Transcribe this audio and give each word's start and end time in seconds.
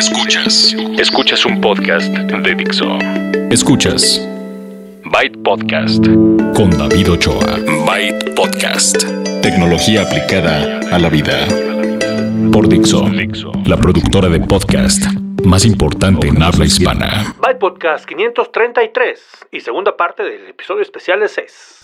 Escuchas. 0.00 0.74
Escuchas 0.98 1.44
un 1.44 1.60
podcast 1.60 2.08
de 2.08 2.54
Dixo. 2.54 2.86
Escuchas. 3.50 4.26
Byte 5.04 5.36
Podcast. 5.44 6.02
Con 6.56 6.70
David 6.70 7.10
Ochoa. 7.10 7.58
Byte 7.84 8.34
Podcast. 8.34 9.04
Tecnología 9.42 10.00
aplicada 10.00 10.80
a 10.90 10.98
la 10.98 11.10
vida. 11.10 11.46
Por 12.50 12.66
Dixo. 12.66 13.10
La 13.66 13.76
productora 13.76 14.30
de 14.30 14.40
podcast 14.40 15.04
más 15.44 15.66
importante 15.66 16.28
en 16.28 16.42
habla 16.42 16.64
hispana. 16.64 17.34
Byte 17.38 17.58
Podcast 17.58 18.06
533 18.06 19.20
y 19.52 19.60
segunda 19.60 19.94
parte 19.98 20.22
del 20.22 20.46
episodio 20.48 20.80
especial 20.80 21.20
de 21.20 21.28
6. 21.28 21.80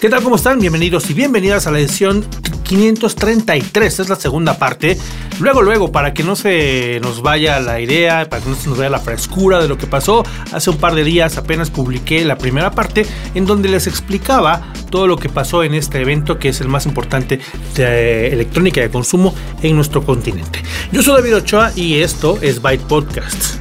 ¿Qué 0.00 0.08
tal? 0.08 0.22
¿Cómo 0.22 0.36
están? 0.36 0.58
Bienvenidos 0.60 1.10
y 1.10 1.12
bienvenidas 1.12 1.66
a 1.66 1.70
la 1.70 1.78
edición 1.78 2.24
533. 2.62 4.00
Es 4.00 4.08
la 4.08 4.16
segunda 4.16 4.58
parte. 4.58 4.98
Luego, 5.40 5.62
luego, 5.62 5.92
para 5.92 6.14
que 6.14 6.22
no 6.22 6.36
se 6.36 7.00
nos 7.02 7.22
vaya 7.22 7.60
la 7.60 7.80
idea, 7.80 8.28
para 8.28 8.42
que 8.42 8.48
no 8.48 8.56
se 8.56 8.68
nos 8.68 8.78
vaya 8.78 8.90
la 8.90 8.98
frescura 8.98 9.60
de 9.60 9.68
lo 9.68 9.78
que 9.78 9.86
pasó, 9.86 10.22
hace 10.52 10.70
un 10.70 10.78
par 10.78 10.94
de 10.94 11.04
días 11.04 11.36
apenas 11.36 11.70
publiqué 11.70 12.24
la 12.24 12.38
primera 12.38 12.70
parte 12.70 13.06
en 13.34 13.46
donde 13.46 13.68
les 13.68 13.86
explicaba 13.86 14.72
todo 14.90 15.06
lo 15.06 15.16
que 15.16 15.28
pasó 15.28 15.64
en 15.64 15.74
este 15.74 16.00
evento 16.00 16.38
que 16.38 16.50
es 16.50 16.60
el 16.60 16.68
más 16.68 16.86
importante 16.86 17.40
de 17.74 18.28
electrónica 18.28 18.80
de 18.80 18.90
consumo 18.90 19.34
en 19.62 19.74
nuestro 19.74 20.04
continente. 20.04 20.62
Yo 20.92 21.02
soy 21.02 21.20
David 21.20 21.36
Ochoa 21.36 21.72
y 21.74 21.98
esto 22.00 22.38
es 22.42 22.60
Byte 22.60 22.84
Podcast. 22.84 23.56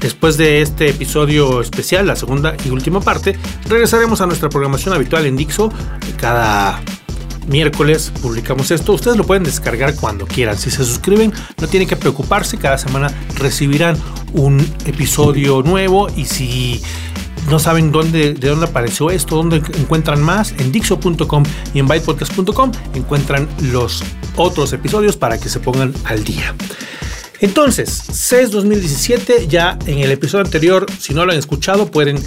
Después 0.00 0.36
de 0.36 0.60
este 0.60 0.90
episodio 0.90 1.60
especial, 1.60 2.06
la 2.06 2.16
segunda 2.16 2.54
y 2.64 2.70
última 2.70 3.00
parte, 3.00 3.36
regresaremos 3.68 4.20
a 4.20 4.26
nuestra 4.26 4.48
programación 4.48 4.94
habitual 4.94 5.24
en 5.26 5.36
Dixo. 5.36 5.72
Cada 6.18 6.80
miércoles 7.48 8.12
publicamos 8.22 8.70
esto. 8.70 8.92
Ustedes 8.92 9.16
lo 9.16 9.24
pueden 9.24 9.42
descargar 9.42 9.94
cuando 9.94 10.26
quieran. 10.26 10.58
Si 10.58 10.70
se 10.70 10.84
suscriben, 10.84 11.32
no 11.60 11.68
tienen 11.68 11.88
que 11.88 11.96
preocuparse. 11.96 12.58
Cada 12.58 12.78
semana 12.78 13.10
recibirán 13.38 13.96
un 14.32 14.60
episodio 14.86 15.62
nuevo. 15.62 16.08
Y 16.16 16.24
si 16.24 16.82
no 17.50 17.58
saben 17.58 17.92
dónde, 17.92 18.34
de 18.34 18.48
dónde 18.48 18.66
apareció 18.66 19.10
esto, 19.10 19.36
dónde 19.36 19.56
encuentran 19.78 20.20
más, 20.20 20.52
en 20.58 20.72
Dixo.com 20.72 21.42
y 21.74 21.78
en 21.78 21.86
bytepodcast.com 21.86 22.72
encuentran 22.94 23.48
los 23.62 24.02
otros 24.36 24.72
episodios 24.72 25.16
para 25.16 25.38
que 25.38 25.48
se 25.48 25.60
pongan 25.60 25.94
al 26.04 26.24
día. 26.24 26.54
Entonces, 27.40 27.90
CES 27.90 28.50
2017, 28.50 29.46
ya 29.46 29.78
en 29.86 29.98
el 29.98 30.10
episodio 30.10 30.44
anterior, 30.44 30.86
si 30.98 31.12
no 31.12 31.26
lo 31.26 31.32
han 31.32 31.38
escuchado, 31.38 31.90
pueden 31.90 32.18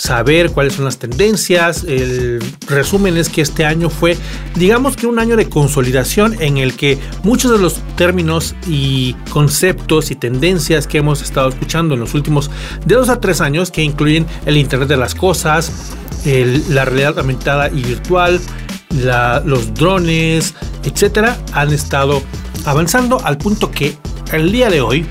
saber 0.00 0.50
cuáles 0.50 0.74
son 0.74 0.86
las 0.86 0.98
tendencias. 0.98 1.84
El 1.84 2.42
resumen 2.66 3.18
es 3.18 3.28
que 3.28 3.42
este 3.42 3.66
año 3.66 3.90
fue, 3.90 4.16
digamos 4.54 4.96
que 4.96 5.06
un 5.06 5.18
año 5.18 5.36
de 5.36 5.48
consolidación 5.48 6.40
en 6.40 6.56
el 6.56 6.74
que 6.74 6.98
muchos 7.22 7.52
de 7.52 7.58
los 7.58 7.80
términos 7.96 8.54
y 8.66 9.12
conceptos 9.30 10.10
y 10.10 10.14
tendencias 10.14 10.86
que 10.86 10.98
hemos 10.98 11.20
estado 11.20 11.50
escuchando 11.50 11.94
en 11.94 12.00
los 12.00 12.14
últimos 12.14 12.50
de 12.86 12.94
dos 12.94 13.10
a 13.10 13.20
tres 13.20 13.42
años, 13.42 13.70
que 13.70 13.82
incluyen 13.82 14.26
el 14.46 14.56
Internet 14.56 14.88
de 14.88 14.96
las 14.96 15.14
Cosas, 15.14 15.70
la 16.24 16.86
realidad 16.86 17.18
aumentada 17.18 17.68
y 17.68 17.82
virtual, 17.82 18.40
los 19.44 19.74
drones, 19.74 20.54
etcétera, 20.82 21.36
han 21.52 21.74
estado 21.74 22.22
avanzando 22.64 23.20
al 23.22 23.36
punto 23.36 23.70
que 23.70 23.98
el 24.32 24.50
día 24.50 24.70
de 24.70 24.80
hoy 24.80 25.06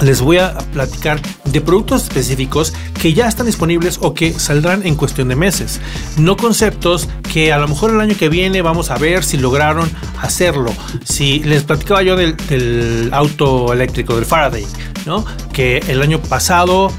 les 0.00 0.20
voy 0.20 0.38
a 0.38 0.56
platicar 0.72 1.20
de 1.44 1.60
productos 1.60 2.02
específicos 2.02 2.72
que 3.00 3.14
ya 3.14 3.26
están 3.26 3.46
disponibles 3.46 3.98
o 4.02 4.14
que 4.14 4.32
saldrán 4.32 4.86
en 4.86 4.94
cuestión 4.94 5.28
de 5.28 5.36
meses. 5.36 5.80
No 6.16 6.36
conceptos 6.36 7.08
que 7.32 7.52
a 7.52 7.58
lo 7.58 7.68
mejor 7.68 7.90
el 7.90 8.00
año 8.00 8.16
que 8.16 8.28
viene 8.28 8.62
vamos 8.62 8.90
a 8.90 8.98
ver 8.98 9.24
si 9.24 9.36
lograron 9.36 9.90
hacerlo. 10.20 10.72
Si 11.04 11.40
les 11.40 11.64
platicaba 11.64 12.02
yo 12.02 12.16
del, 12.16 13.10
auto 13.12 13.72
eléctrico, 13.72 14.14
del 14.16 14.24
Faraday, 14.24 14.66
¿no? 15.06 15.24
que 15.52 15.78
el 15.88 16.02
año 16.02 16.20
pasado 16.20 16.90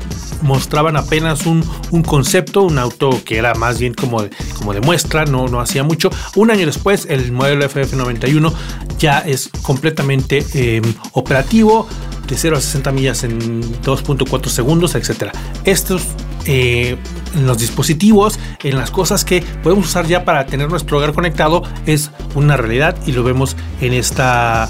mostraban 0.41 0.95
apenas 0.95 1.45
un, 1.45 1.63
concepto, 2.05 2.63
un 2.63 2.77
auto 2.77 3.09
que 3.25 3.37
era 3.37 3.53
más 3.55 3.79
bien 3.79 3.93
como 3.93 4.23
de, 4.23 4.29
como 4.57 4.73
muestra, 4.81 5.25
no, 5.25 5.47
no 5.47 5.59
hacía 5.59 5.83
mucho. 5.83 6.09
Un 6.35 6.51
año 6.51 6.65
después, 6.65 7.05
el 7.09 7.31
modelo 7.31 7.67
FF91 7.69 8.53
ya 8.97 9.19
es 9.19 9.49
completamente 9.61 10.45
em, 10.53 10.83
operativo, 11.13 11.87
de 12.29 12.37
0 12.37 12.57
a 12.57 12.61
60 12.61 12.91
millas 12.91 13.23
en 13.23 13.61
2.4 13.81 14.47
segundos, 14.47 14.95
etc. 14.95 15.31
Estos 15.63 16.03
eh, 16.45 16.97
en 17.35 17.45
los 17.45 17.57
dispositivos, 17.57 18.39
en 18.63 18.77
las 18.77 18.91
cosas 18.91 19.25
que 19.25 19.41
podemos 19.63 19.87
usar 19.87 20.07
ya 20.07 20.25
para 20.25 20.45
tener 20.45 20.69
nuestro 20.69 20.97
hogar 20.97 21.13
conectado, 21.13 21.63
es 21.85 22.11
una 22.35 22.57
realidad 22.57 22.95
y 23.05 23.11
lo 23.11 23.23
vemos 23.23 23.55
en 23.81 23.93
esta 23.93 24.69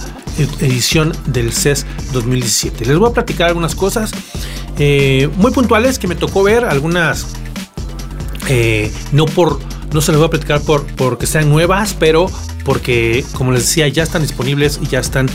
edición 0.61 1.13
del 1.25 1.51
CES 1.51 1.85
2017. 2.13 2.85
Les 2.85 2.97
voy 2.97 3.09
a 3.09 3.13
platicar 3.13 3.47
algunas 3.47 3.75
cosas 3.75 4.11
eh, 4.77 5.29
muy 5.37 5.51
puntuales 5.51 5.99
que 5.99 6.07
me 6.07 6.15
tocó 6.15 6.43
ver, 6.43 6.65
algunas 6.65 7.27
eh, 8.47 8.91
no 9.11 9.25
por 9.25 9.59
no 9.93 10.01
se 10.01 10.11
les 10.11 10.19
voy 10.19 10.27
a 10.27 10.29
platicar 10.29 10.61
por 10.61 10.85
porque 10.95 11.25
sean 11.25 11.49
nuevas, 11.49 11.95
pero 11.97 12.27
porque 12.63 13.25
como 13.33 13.51
les 13.51 13.63
decía 13.63 13.87
ya 13.87 14.03
están 14.03 14.21
disponibles 14.21 14.79
y 14.81 14.87
ya 14.87 14.99
están 14.99 15.27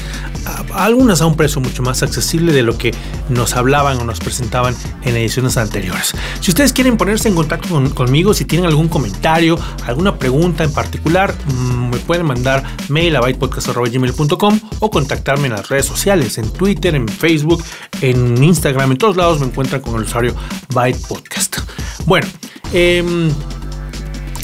algunas 0.74 1.20
a 1.20 1.26
un 1.26 1.36
precio 1.36 1.60
mucho 1.60 1.82
más 1.82 2.02
accesible 2.02 2.52
de 2.52 2.62
lo 2.62 2.76
que 2.76 2.92
nos 3.28 3.56
hablaban 3.56 3.98
o 3.98 4.04
nos 4.04 4.20
presentaban 4.20 4.76
en 5.02 5.16
ediciones 5.16 5.56
anteriores. 5.56 6.12
Si 6.40 6.50
ustedes 6.50 6.72
quieren 6.72 6.96
ponerse 6.96 7.28
en 7.28 7.34
contacto 7.34 7.68
conmigo, 7.94 8.34
si 8.34 8.44
tienen 8.44 8.66
algún 8.66 8.88
comentario, 8.88 9.58
alguna 9.86 10.18
pregunta 10.18 10.64
en 10.64 10.72
particular, 10.72 11.34
mm, 11.46 11.90
me 11.90 11.96
pueden 11.98 12.26
mandar 12.26 12.62
mail 12.88 13.16
a 13.16 13.20
bytepodcast.gmail.com 13.20 14.60
o 14.80 14.90
contactarme 14.90 15.46
en 15.46 15.54
las 15.54 15.68
redes 15.68 15.86
sociales, 15.86 16.38
en 16.38 16.50
Twitter, 16.50 16.94
en 16.94 17.08
Facebook, 17.08 17.64
en 18.00 18.42
Instagram, 18.42 18.92
en 18.92 18.98
todos 18.98 19.16
lados 19.16 19.40
me 19.40 19.46
encuentran 19.46 19.80
con 19.80 19.96
el 19.96 20.02
usuario 20.02 20.34
bytepodcast. 20.74 21.58
Bueno, 22.06 22.26
eh, 22.72 23.30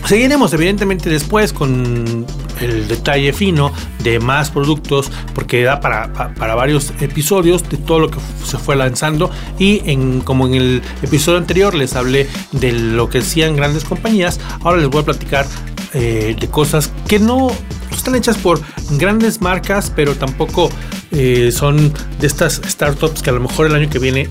Seguiremos 0.07 0.53
evidentemente 0.53 1.09
después 1.09 1.53
con 1.53 2.27
el 2.61 2.89
detalle 2.89 3.33
fino 3.33 3.73
de 4.03 4.19
más 4.19 4.51
productos 4.51 5.11
porque 5.35 5.63
da 5.63 5.81
para, 5.81 6.13
para, 6.13 6.55
varios 6.55 6.93
episodios 7.01 7.69
de 7.69 7.77
todo 7.77 8.01
lo 8.01 8.11
que 8.11 8.19
se 8.45 8.59
fue 8.59 8.77
lanzando 8.77 9.31
y 9.59 9.83
en, 9.91 10.21
como 10.21 10.47
en 10.47 10.55
el 10.55 10.83
episodio 11.03 11.39
anterior 11.39 11.75
les 11.75 11.95
hablé 11.97 12.29
de 12.53 12.73
lo 12.73 13.09
que 13.09 13.19
hacían 13.19 13.57
grandes 13.57 13.85
compañías, 13.85 14.41
ahora 14.63 14.79
les 14.79 14.89
voy 14.89 15.03
a 15.03 15.05
platicar 15.05 15.47
eh, 15.95 16.37
de 16.39 16.49
cosas 16.49 16.93
que 17.07 17.19
no 17.19 17.51
están 17.91 18.15
hechas 18.15 18.37
por 18.37 18.61
grandes 18.99 19.41
marcas 19.41 19.93
pero 19.95 20.15
tampoco 20.15 20.71
eh, 21.13 21.51
son 21.53 21.93
de 22.21 22.27
estas 22.27 22.61
startups 22.65 23.23
que 23.23 23.31
a 23.31 23.33
lo 23.33 23.41
mejor 23.41 23.67
el 23.67 23.75
año 23.75 23.89
que 23.89 23.99
viene 23.99 24.29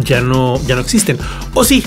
ya 0.00 0.20
no, 0.20 0.60
ya 0.66 0.74
no 0.74 0.80
existen. 0.80 1.18
O 1.54 1.64
sí, 1.64 1.82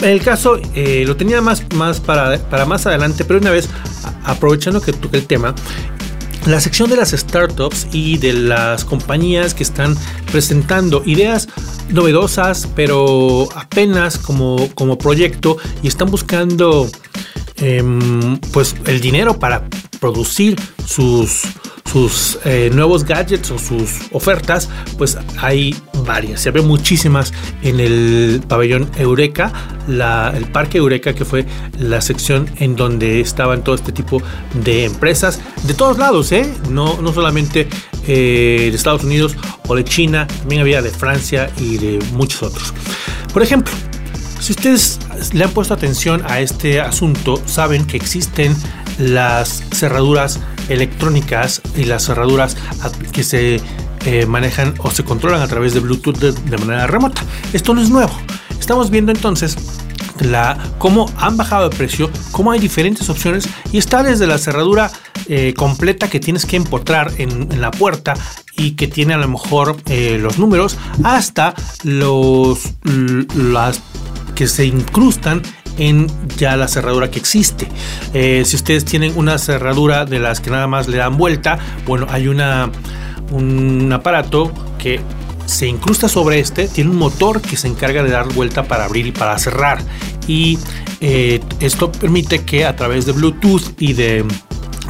el 0.00 0.22
caso 0.22 0.58
eh, 0.74 1.04
lo 1.06 1.16
tenía 1.16 1.40
más, 1.40 1.64
más 1.74 2.00
para, 2.00 2.38
para, 2.48 2.64
más 2.66 2.86
adelante, 2.86 3.24
pero 3.24 3.38
una 3.38 3.50
vez, 3.50 3.68
aprovechando 4.24 4.80
que 4.80 4.92
toqué 4.92 5.18
el 5.18 5.26
tema, 5.26 5.54
la 6.46 6.60
sección 6.60 6.90
de 6.90 6.96
las 6.96 7.10
startups 7.10 7.86
y 7.92 8.18
de 8.18 8.32
las 8.32 8.84
compañías 8.84 9.54
que 9.54 9.62
están 9.62 9.96
presentando 10.30 11.02
ideas 11.06 11.48
novedosas, 11.90 12.68
pero 12.74 13.48
apenas 13.54 14.18
como, 14.18 14.68
como 14.74 14.98
proyecto 14.98 15.56
y 15.82 15.88
están 15.88 16.10
buscando 16.10 16.90
em, 17.56 18.38
pues 18.52 18.74
el 18.86 19.00
dinero 19.00 19.38
para 19.38 19.68
producir 20.00 20.58
sus 20.84 21.42
sus 21.90 22.38
eh, 22.44 22.70
nuevos 22.72 23.04
gadgets 23.04 23.50
o 23.50 23.58
sus 23.58 24.00
ofertas, 24.12 24.68
pues 24.98 25.18
hay 25.38 25.74
varias. 26.04 26.40
Se 26.40 26.50
ve 26.50 26.62
muchísimas 26.62 27.32
en 27.62 27.80
el 27.80 28.42
pabellón 28.46 28.90
Eureka, 28.96 29.52
el 29.88 30.46
parque 30.52 30.78
Eureka, 30.78 31.14
que 31.14 31.24
fue 31.24 31.44
la 31.78 32.00
sección 32.00 32.48
en 32.56 32.76
donde 32.76 33.20
estaban 33.20 33.62
todo 33.62 33.74
este 33.74 33.92
tipo 33.92 34.22
de 34.54 34.84
empresas 34.84 35.40
de 35.64 35.74
todos 35.74 35.98
lados, 35.98 36.32
¿eh? 36.32 36.52
no, 36.70 37.00
no 37.00 37.12
solamente 37.12 37.68
eh, 38.06 38.68
de 38.70 38.76
Estados 38.76 39.04
Unidos 39.04 39.36
o 39.68 39.74
de 39.74 39.84
China, 39.84 40.26
también 40.26 40.60
había 40.60 40.82
de 40.82 40.90
Francia 40.90 41.50
y 41.58 41.78
de 41.78 41.98
muchos 42.12 42.42
otros. 42.42 42.72
Por 43.32 43.42
ejemplo, 43.42 43.72
si 44.40 44.52
ustedes 44.52 44.98
le 45.32 45.44
han 45.44 45.50
puesto 45.50 45.72
atención 45.72 46.22
a 46.26 46.40
este 46.40 46.80
asunto, 46.80 47.40
saben 47.46 47.86
que 47.86 47.96
existen 47.96 48.56
las 48.98 49.62
cerraduras 49.72 50.40
electrónicas 50.68 51.62
y 51.76 51.84
las 51.84 52.04
cerraduras 52.04 52.56
que 53.12 53.22
se 53.22 53.60
eh, 54.04 54.26
manejan 54.26 54.74
o 54.78 54.90
se 54.90 55.04
controlan 55.04 55.42
a 55.42 55.46
través 55.46 55.74
de 55.74 55.80
Bluetooth 55.80 56.18
de, 56.18 56.58
manera 56.58 56.86
remota. 56.86 57.22
Esto 57.52 57.74
no 57.74 57.80
es 57.80 57.90
nuevo. 57.90 58.12
Estamos 58.58 58.90
viendo 58.90 59.12
entonces 59.12 59.56
la, 60.20 60.58
cómo 60.78 61.10
han 61.18 61.36
bajado 61.36 61.68
de 61.68 61.76
precio, 61.76 62.10
cómo 62.32 62.50
hay 62.52 62.58
diferentes 62.58 63.08
opciones 63.10 63.48
y 63.70 63.78
está 63.78 64.02
desde 64.02 64.26
la 64.26 64.38
cerradura 64.38 64.90
eh, 65.28 65.54
completa 65.54 66.10
que 66.10 66.18
tienes 66.20 66.46
que 66.46 66.56
empotrar 66.56 67.12
en, 67.18 67.60
la 67.60 67.70
puerta 67.70 68.14
y 68.56 68.72
que 68.72 68.88
tiene 68.88 69.14
a 69.14 69.18
lo 69.18 69.28
mejor 69.28 69.76
eh, 69.86 70.18
los 70.20 70.38
números 70.38 70.76
hasta 71.04 71.54
los 71.84 72.74
las 73.34 73.80
que 74.34 74.48
se 74.48 74.66
incrustan 74.66 75.42
en 75.78 76.06
ya 76.36 76.56
la 76.56 76.68
cerradura 76.68 77.10
que 77.10 77.18
existe. 77.18 77.68
Eh, 78.14 78.42
si 78.44 78.56
ustedes 78.56 78.84
tienen 78.84 79.12
una 79.16 79.38
cerradura 79.38 80.04
de 80.04 80.18
las 80.18 80.40
que 80.40 80.50
nada 80.50 80.66
más 80.66 80.88
le 80.88 80.98
dan 80.98 81.16
vuelta, 81.16 81.58
bueno, 81.86 82.06
hay 82.10 82.28
una 82.28 82.70
un 83.30 83.90
aparato 83.92 84.52
que 84.78 85.00
se 85.46 85.66
incrusta 85.66 86.08
sobre 86.08 86.38
este, 86.38 86.68
tiene 86.68 86.90
un 86.90 86.96
motor 86.96 87.40
que 87.40 87.56
se 87.56 87.66
encarga 87.68 88.02
de 88.02 88.10
dar 88.10 88.32
vuelta 88.32 88.64
para 88.64 88.84
abrir 88.84 89.06
y 89.06 89.12
para 89.12 89.38
cerrar. 89.38 89.82
Y 90.26 90.58
eh, 91.00 91.40
esto 91.60 91.90
permite 91.90 92.44
que 92.44 92.64
a 92.64 92.76
través 92.76 93.06
de 93.06 93.12
Bluetooth 93.12 93.74
y 93.78 93.92
de 93.92 94.24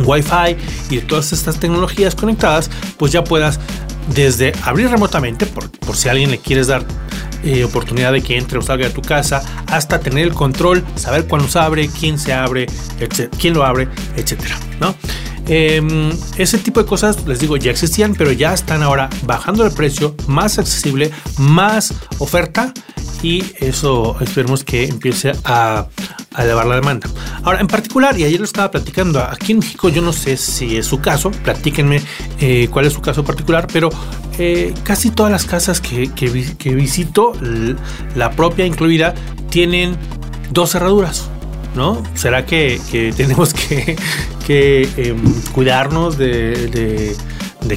Wi-Fi 0.05 0.57
y 0.91 0.97
de 0.97 1.03
todas 1.03 1.33
estas 1.33 1.59
tecnologías 1.59 2.15
conectadas, 2.15 2.71
pues 2.99 3.13
ya 3.13 3.25
puedas 3.25 3.59
desde 4.15 4.53
abrir 4.65 4.91
remotamente, 4.91 5.47
por, 5.47 5.71
si 5.97 6.09
a 6.09 6.13
alguien 6.13 6.31
le 6.31 6.39
quieres 6.39 6.67
dar 6.67 6.85
eh, 7.43 7.65
oportunidad 7.65 8.13
de 8.13 8.23
que 8.23 8.37
entre 8.37 8.59
o 8.59 8.63
salga 8.63 8.89
de 8.89 8.95
tu 8.95 9.03
casa, 9.03 9.43
hasta 9.67 10.01
tener 10.01 10.25
el 10.25 10.35
control, 10.35 10.85
saber 10.95 11.27
cuándo 11.27 11.49
se 11.49 11.59
abre, 11.59 11.89
quién 11.89 12.19
se 12.19 12.33
abre, 12.33 12.67
quién 13.39 13.55
lo 13.55 13.65
abre, 13.65 13.89
etcétera, 14.17 14.59
¿no? 14.81 14.95
Em, 15.47 16.11
ese 16.37 16.59
tipo 16.59 16.81
de 16.81 16.87
cosas, 16.87 17.27
les 17.27 17.41
digo, 17.41 17.57
ya 17.57 17.73
existían, 17.73 18.15
pero 18.15 18.31
ya 18.33 18.55
están 18.55 18.83
ahora 18.83 19.11
bajando 19.25 19.67
el 19.67 19.73
precio, 19.73 20.15
más 20.29 20.59
accesible, 20.59 21.11
más 21.39 21.93
oferta 22.19 22.73
y 23.23 23.45
eso 23.61 24.17
esperemos 24.21 24.65
que 24.65 24.85
empiece 24.85 25.33
a, 25.45 25.87
elevar 26.39 26.67
la 26.67 26.77
demanda. 26.77 27.09
Ahora, 27.43 27.61
en 27.61 27.67
particular, 27.67 28.19
y 28.19 28.25
ayer 28.25 28.41
lo 28.41 28.47
estaba 28.47 28.71
platicando, 28.71 29.23
aquí 29.23 29.53
en 29.53 29.59
México 29.59 29.91
yo 29.91 30.01
no 30.01 30.13
sé 30.13 30.37
si 30.37 30.77
es 30.77 30.87
su 30.87 31.01
caso, 31.01 31.31
platíquenme 31.31 32.01
eh, 32.41 32.69
cuál 32.71 32.87
es 32.87 32.95
su 32.95 33.03
caso 33.03 33.23
particular, 33.23 33.67
pero 33.71 33.91
eh, 34.39 34.73
casi 34.83 35.11
todas 35.11 35.31
las 35.31 35.45
casas 35.45 35.81
que, 35.81 36.09
visito, 36.75 37.33
la 38.17 38.31
propia 38.31 38.67
incluida, 38.67 39.15
tienen 39.51 39.97
dos 40.51 40.73
cerraduras. 40.73 41.29
¿No? 41.75 42.03
¿Será 42.15 42.45
que, 42.45 43.15
tenemos 43.17 43.55
que, 44.47 44.89
em, 44.99 45.19
cuidarnos 45.53 46.19
de 46.19 47.17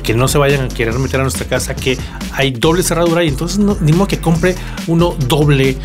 que 0.02 0.14
no 0.14 0.28
se 0.28 0.38
vayan 0.38 0.66
a 0.66 0.68
querer 0.68 0.98
meter 1.00 1.20
a 1.20 1.24
nuestra 1.24 1.46
casa, 1.48 1.76
que 1.76 1.98
hay 2.32 2.52
doble 2.52 2.84
cerradura 2.84 3.24
y 3.24 3.28
entonces 3.28 3.60
no, 3.60 3.78
ni 3.82 3.94
modo 3.94 4.08
que 4.08 4.20
compre 4.20 4.56
uno 4.88 5.16
doble 5.28 5.78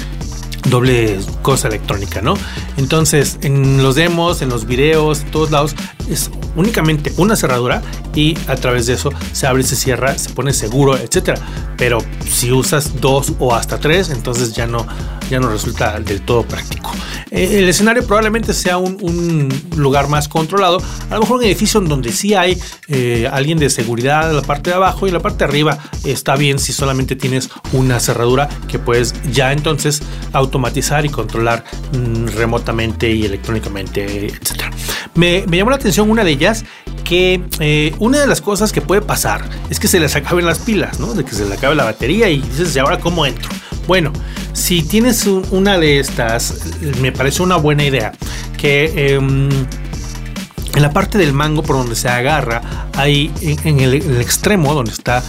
doble 0.69 1.19
cosa 1.43 1.69
electrónica, 1.69 2.20
¿no? 2.20 2.35
Entonces, 2.76 3.38
en 3.43 3.82
los 3.82 3.94
demos, 3.94 4.43
en 4.43 4.50
los 4.50 4.67
videos, 4.67 5.23
en 5.23 5.31
todos 5.31 5.50
lados, 5.50 5.75
es 6.10 6.30
únicamente 6.56 7.12
una 7.16 7.36
cerradura 7.36 7.82
y 8.14 8.36
a 8.48 8.56
través 8.56 8.86
de 8.86 8.94
eso 8.94 9.10
se 9.32 9.46
abre, 9.46 9.62
se 9.62 9.76
cierra, 9.76 10.16
se 10.18 10.30
pone 10.30 10.52
seguro, 10.52 10.96
etcétera. 10.96 11.38
Pero 11.76 11.98
si 12.28 12.52
usas 12.52 13.00
dos 13.00 13.32
o 13.38 13.54
hasta 13.54 13.78
tres, 13.78 14.10
entonces 14.10 14.52
ya 14.52 14.66
no, 14.66 14.86
ya 15.30 15.40
no 15.40 15.48
resulta 15.48 15.98
del 16.00 16.22
todo 16.22 16.42
práctico. 16.42 16.92
Eh, 17.30 17.60
el 17.60 17.68
escenario 17.68 18.04
probablemente 18.04 18.52
sea 18.52 18.76
un, 18.78 19.48
lugar 19.76 20.08
más 20.08 20.28
controlado, 20.28 20.82
a 21.08 21.14
lo 21.14 21.20
mejor 21.20 21.38
un 21.38 21.44
edificio 21.44 21.80
donde 21.80 22.12
sí 22.12 22.34
hay 22.34 22.60
eh, 22.88 23.28
alguien 23.32 23.58
de 23.58 23.70
seguridad 23.70 24.30
en 24.30 24.36
la 24.36 24.42
parte 24.42 24.70
de 24.70 24.76
abajo 24.76 25.06
y 25.06 25.10
la 25.10 25.20
parte 25.20 25.38
de 25.38 25.44
arriba 25.44 25.78
está 26.04 26.36
bien 26.36 26.58
si 26.58 26.72
solamente 26.72 27.16
tienes 27.16 27.48
una 27.72 28.00
cerradura 28.00 28.48
que 28.68 28.78
puedes 28.78 29.14
ya 29.32 29.52
entonces 29.52 30.02
automatizar 30.32 31.06
y 31.06 31.08
controlar 31.08 31.64
mm, 31.92 32.26
remotamente 32.36 33.10
y 33.10 33.24
electrónicamente, 33.24 34.26
etcétera. 34.26 34.70
Me 35.14 35.44
llamó 35.46 35.70
la 35.70 35.76
atención 35.76 36.00
una 36.08 36.25
de 36.25 36.31
ellas 36.31 36.64
que 37.05 37.43
eh, 37.58 37.94
una 37.99 38.20
de 38.20 38.26
las 38.26 38.41
cosas 38.41 38.73
que 38.73 38.81
puede 38.81 39.02
pasar 39.02 39.49
es 39.69 39.81
que 39.81 39.88
se 39.88 40.00
les 40.00 40.14
acaben 40.17 40.47
las 40.47 40.61
pilas, 40.61 41.00
¿no? 41.00 41.14
De 41.14 41.25
que 41.25 41.32
se 41.32 41.44
le 41.44 41.55
acabe 41.55 41.75
la 41.75 41.85
batería 41.85 42.29
y 42.29 42.41
dices, 42.41 42.75
¿y 42.75 42.79
ahora 42.79 42.99
cómo 42.99 43.26
entro? 43.26 43.50
Bueno, 43.87 44.12
si 44.52 44.82
tienes 44.82 45.26
una 45.26 45.79
de 45.79 45.99
estas, 45.99 46.55
me 47.00 47.11
parece 47.12 47.43
una 47.43 47.56
buena 47.56 47.85
idea 47.85 48.12
que 48.56 49.14
em, 49.14 49.49
en 50.75 50.82
la 50.82 50.93
parte 50.93 51.19
del 51.19 51.32
mango 51.32 51.62
por 51.62 51.76
donde 51.76 51.97
se 51.97 52.08
agarra, 52.08 52.88
hay 52.94 53.32
en, 53.43 53.81
el, 53.81 54.20
extremo 54.20 54.75
donde 54.75 54.93
está 54.93 55.23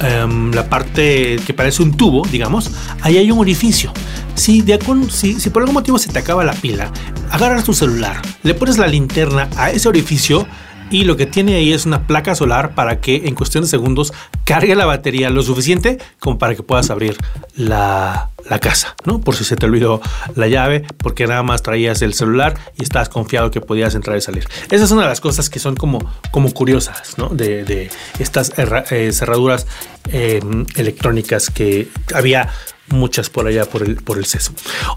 em, 0.00 0.52
la 0.52 0.68
parte 0.68 1.40
que 1.44 1.54
parece 1.54 1.82
un 1.82 1.96
tubo, 1.96 2.26
digamos, 2.30 2.70
ahí 3.02 3.18
hay 3.18 3.30
un 3.30 3.40
orificio. 3.40 3.92
Si, 4.36 4.62
de, 4.62 4.78
por 4.78 5.62
algún 5.62 5.74
motivo 5.74 5.98
se 5.98 6.12
te 6.12 6.18
acaba 6.18 6.44
la 6.44 6.52
pila, 6.52 6.92
agarras 7.30 7.64
tu 7.64 7.74
celular, 7.74 8.20
le 8.42 8.54
pones 8.54 8.78
la 8.78 8.86
linterna 8.86 9.48
a 9.56 9.70
ese 9.70 9.88
orificio, 9.88 10.46
y 10.90 11.04
lo 11.04 11.16
que 11.16 11.26
tiene 11.26 11.56
ahí 11.56 11.72
es 11.72 11.84
una 11.84 12.06
placa 12.06 12.34
solar 12.34 12.74
para 12.74 13.00
que 13.00 13.26
en 13.26 13.34
cuestión 13.34 13.64
de 13.64 13.68
segundos 13.68 14.12
cargue 14.44 14.76
la 14.76 14.86
batería 14.86 15.30
lo 15.30 15.42
suficiente 15.42 15.98
como 16.20 16.38
para 16.38 16.54
que 16.54 16.62
puedas 16.62 16.90
abrir 16.90 17.16
la, 17.56 18.30
casa, 18.60 18.94
¿no? 19.04 19.20
Por 19.20 19.34
si 19.34 19.42
se 19.42 19.56
te 19.56 19.66
olvidó 19.66 20.00
la 20.36 20.46
llave, 20.46 20.84
porque 20.98 21.26
nada 21.26 21.42
más 21.42 21.62
traías 21.62 22.02
el 22.02 22.14
celular 22.14 22.56
y 22.76 22.84
estabas 22.84 23.08
confiado 23.08 23.50
que 23.50 23.60
podías 23.60 23.96
entrar 23.96 24.16
y 24.16 24.20
salir. 24.20 24.46
Esa 24.70 24.84
es 24.84 24.90
una 24.92 25.02
de 25.02 25.08
las 25.08 25.20
cosas 25.20 25.50
que 25.50 25.58
son 25.58 25.74
como, 25.74 25.98
como 26.30 26.52
curiosas, 26.52 27.18
¿no? 27.18 27.30
De, 27.30 27.90
estas 28.20 28.52
eh, 28.56 29.10
cerraduras 29.12 29.66
em, 30.12 30.64
electrónicas 30.76 31.50
que 31.50 31.88
había 32.14 32.50
muchas 32.88 33.30
por 33.30 33.46
allá 33.46 33.64
por 33.64 33.82
el, 33.82 33.96
por 33.96 34.18
el. 34.18 34.26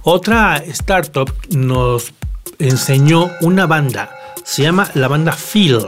Otra 0.04 0.58
startup 0.68 1.32
nos 1.50 2.12
enseñó 2.60 3.32
una 3.42 3.66
banda 3.66 4.12
se 4.50 4.64
llama 4.64 4.90
la 4.96 5.08
banda 5.08 5.32
Feel. 5.32 5.80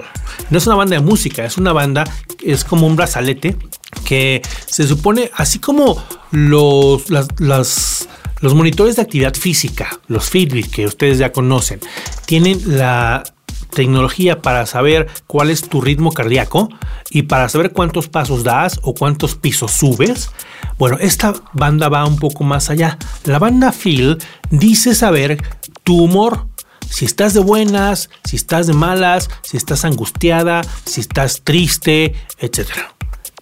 No 0.52 0.58
es 0.58 0.68
una 0.68 0.76
banda 0.76 0.96
de 0.96 1.02
música, 1.02 1.44
es 1.44 1.58
una 1.58 1.74
banda, 1.74 2.04
es 2.44 2.64
como 2.64 2.86
un 2.86 2.96
brazalete 2.96 3.58
que 4.06 4.42
se 4.68 4.88
supone, 4.88 5.32
así 5.34 5.58
como 5.58 6.04
los, 6.30 7.10
los 7.10 8.54
monitores 8.54 8.98
de 8.98 9.02
actividad 9.02 9.34
física, 9.34 10.00
los 10.08 10.30
Fitbit 10.30 10.70
que 10.70 10.86
ustedes 10.86 11.18
ya 11.18 11.32
conocen, 11.32 11.80
tienen 12.26 12.78
la 12.78 13.24
tecnología 13.72 14.42
para 14.42 14.66
saber 14.66 15.08
cuál 15.28 15.50
es 15.50 15.68
tu 15.68 15.82
ritmo 15.82 16.12
cardíaco 16.12 16.70
y 17.10 17.24
para 17.24 17.50
saber 17.50 17.72
cuántos 17.72 18.08
pasos 18.08 18.44
das 18.44 18.80
o 18.84 18.94
cuántos 18.94 19.36
pisos 19.36 19.72
subes. 19.72 20.30
Bueno, 20.78 20.98
esta 21.00 21.34
banda 21.54 21.90
va 21.90 22.06
un 22.06 22.18
poco 22.18 22.44
más 22.44 22.70
allá. 22.70 22.98
La 23.26 23.40
banda 23.40 23.72
Feel 23.72 24.18
dice 24.50 24.94
saber 24.96 25.42
tu 25.84 26.04
humor, 26.04 26.48
si 26.90 27.06
estás 27.06 27.34
de 27.34 27.40
buenas, 27.40 28.10
si 28.24 28.36
estás 28.36 28.68
de 28.68 28.74
malas, 28.74 29.30
si 29.44 29.58
estás 29.58 29.86
angustiada, 29.86 30.62
si 30.86 31.02
estás 31.02 31.42
triste, 31.44 32.14
etc. 32.40 32.68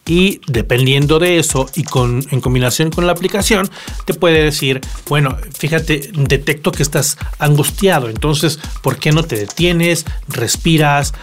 Y 0.09 0.41
dependiendo 0.47 1.19
de 1.19 1.37
eso 1.37 1.69
y 1.75 1.83
con, 1.83 2.25
en 2.31 2.41
combinación 2.41 2.89
con 2.89 3.05
la 3.05 3.11
aplicación, 3.11 3.69
te 4.05 4.15
puede 4.15 4.43
decir, 4.43 4.81
bueno, 5.07 5.37
fíjate, 5.55 6.09
detecto 6.13 6.71
que 6.71 6.81
estás 6.81 7.15
angustiado, 7.37 8.09
entonces, 8.09 8.57
¿por 8.81 8.97
qué 8.97 9.11
no 9.11 9.21
te 9.21 9.35
detienes? 9.35 10.05
Respiras, 10.27 11.13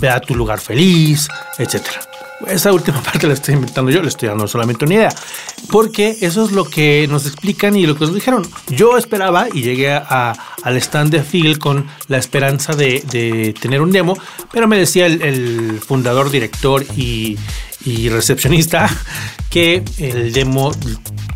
ve 0.00 0.10
a 0.10 0.20
tu 0.20 0.36
lugar 0.36 0.60
feliz, 0.60 1.26
etcétera. 1.58 2.00
Esa 2.46 2.72
última 2.72 3.02
parte 3.02 3.26
la 3.26 3.34
estoy 3.34 3.54
inventando 3.54 3.90
yo, 3.90 4.00
le 4.00 4.08
estoy 4.08 4.28
dando 4.28 4.46
solamente 4.46 4.84
una 4.84 4.94
idea. 4.94 5.14
Porque 5.68 6.16
eso 6.20 6.44
es 6.44 6.52
lo 6.52 6.66
que 6.66 7.08
nos 7.08 7.26
explican 7.26 7.74
y 7.74 7.84
lo 7.84 7.94
que 7.94 8.04
nos 8.04 8.14
dijeron. 8.14 8.48
Yo 8.68 8.96
esperaba 8.96 9.48
y 9.52 9.62
llegué 9.62 9.92
a, 9.92 10.36
al 10.62 10.76
stand 10.76 11.10
de 11.10 11.22
Phil 11.22 11.58
con 11.58 11.88
la 12.06 12.18
esperanza 12.18 12.74
de, 12.74 13.54
tener 13.60 13.80
un 13.80 13.90
demo, 13.90 14.16
pero 14.52 14.68
me 14.68 14.78
decía 14.78 15.06
el 15.06 15.80
fundador, 15.84 16.30
director 16.30 16.84
y, 16.96 17.36
y 17.86 18.08
recepcionista 18.10 18.90
que 19.50 19.82
el 19.98 20.32
demo 20.32 20.72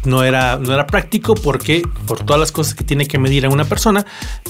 no 0.05 0.25
era, 0.25 0.57
no 0.59 0.73
era 0.73 0.87
práctico 0.87 1.35
porque 1.35 1.83
por 2.07 2.25
todas 2.25 2.41
las 2.41 2.53
cosas 2.53 2.75
que 2.75 2.85
tiene 2.85 3.07
que 3.07 3.19
medir 3.19 3.47
a 3.47 3.49
una 3.51 3.65
persona, 3.65 4.05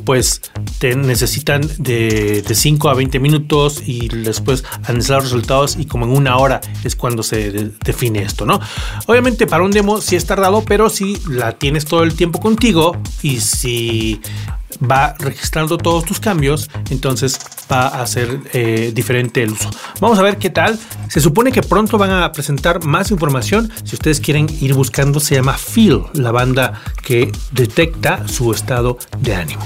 pues 0.05 0.41
te 0.79 0.95
necesitan 0.95 1.63
de, 1.79 2.43
de 2.43 2.55
5 2.55 2.89
a 2.89 2.95
20 2.95 3.19
minutos 3.19 3.83
y 3.85 4.09
después 4.09 4.65
analizar 4.85 5.17
los 5.17 5.25
resultados 5.25 5.77
y 5.79 5.87
como 5.87 6.07
en 6.07 6.13
una 6.13 6.37
hora 6.37 6.61
es 6.85 6.97
cuando 6.97 7.23
se 7.23 7.71
define 7.85 8.23
esto, 8.23 8.47
¿no? 8.47 8.61
Obviamente 9.07 9.47
para 9.47 9.63
un 9.65 9.71
demo 9.71 10.01
sí 10.01 10.17
es 10.17 10.27
tardado, 10.27 10.65
pero 10.65 10.89
si 10.89 11.17
la 11.29 11.53
tienes 11.53 11.85
todo 11.85 12.03
el 12.03 12.15
tiempo 12.15 12.41
contigo 12.41 12.97
y 13.23 13.41
si 13.41 14.21
va 14.81 15.15
registrando 15.19 15.79
todos 15.79 16.05
tus 16.05 16.21
cambios, 16.21 16.71
entonces 16.91 17.39
va 17.71 17.89
a 17.89 18.07
ser 18.07 18.41
eh, 18.53 18.93
diferente 18.95 19.43
el 19.43 19.53
uso. 19.53 19.71
Vamos 20.01 20.19
a 20.19 20.23
ver 20.23 20.39
qué 20.39 20.51
tal. 20.51 20.79
Se 21.09 21.21
supone 21.21 21.53
que 21.53 21.63
pronto 21.63 21.99
van 21.99 22.11
a 22.11 22.33
presentar 22.33 22.85
más 22.85 23.11
información. 23.11 23.71
Si 23.85 23.95
ustedes 23.95 24.21
quieren 24.21 24.47
ir 24.61 24.75
buscando, 24.75 25.21
se 25.21 25.35
llama 25.35 25.55
Feel, 25.55 26.03
la 26.15 26.33
banda 26.33 26.81
que 27.03 27.31
detecta 27.53 28.27
su 28.29 28.53
estado 28.53 28.99
de 29.21 29.35
ánimo. 29.35 29.63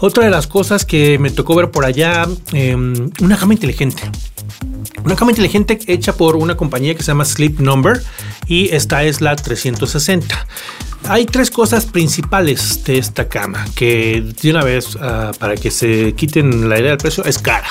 Otra 0.00 0.24
de 0.24 0.30
las 0.30 0.46
cosas 0.46 0.84
que 0.84 1.18
me 1.18 1.30
tocó 1.30 1.56
ver 1.56 1.72
por 1.72 1.84
allá, 1.84 2.26
em, 2.52 3.10
una 3.20 3.36
cama 3.36 3.54
inteligente. 3.54 4.02
Una 5.04 5.16
cama 5.16 5.32
inteligente 5.32 5.78
hecha 5.86 6.12
por 6.12 6.36
una 6.36 6.56
compañía 6.56 6.94
que 6.94 7.02
se 7.02 7.08
llama 7.08 7.24
Sleep 7.24 7.58
Number 7.58 8.02
y 8.46 8.68
esta 8.74 9.02
es 9.02 9.20
la 9.20 9.34
360. 9.34 10.46
Hay 11.04 11.26
tres 11.26 11.50
cosas 11.50 11.86
principales 11.86 12.84
de 12.84 12.98
esta 12.98 13.28
cama 13.28 13.64
que 13.74 14.22
de 14.42 14.50
una 14.50 14.62
vez 14.62 14.96
ah, 15.00 15.32
para 15.38 15.54
que 15.54 15.70
se 15.70 16.12
quiten 16.14 16.68
la 16.68 16.78
idea 16.78 16.90
del 16.90 16.98
precio 16.98 17.24
es 17.24 17.38
cara, 17.38 17.68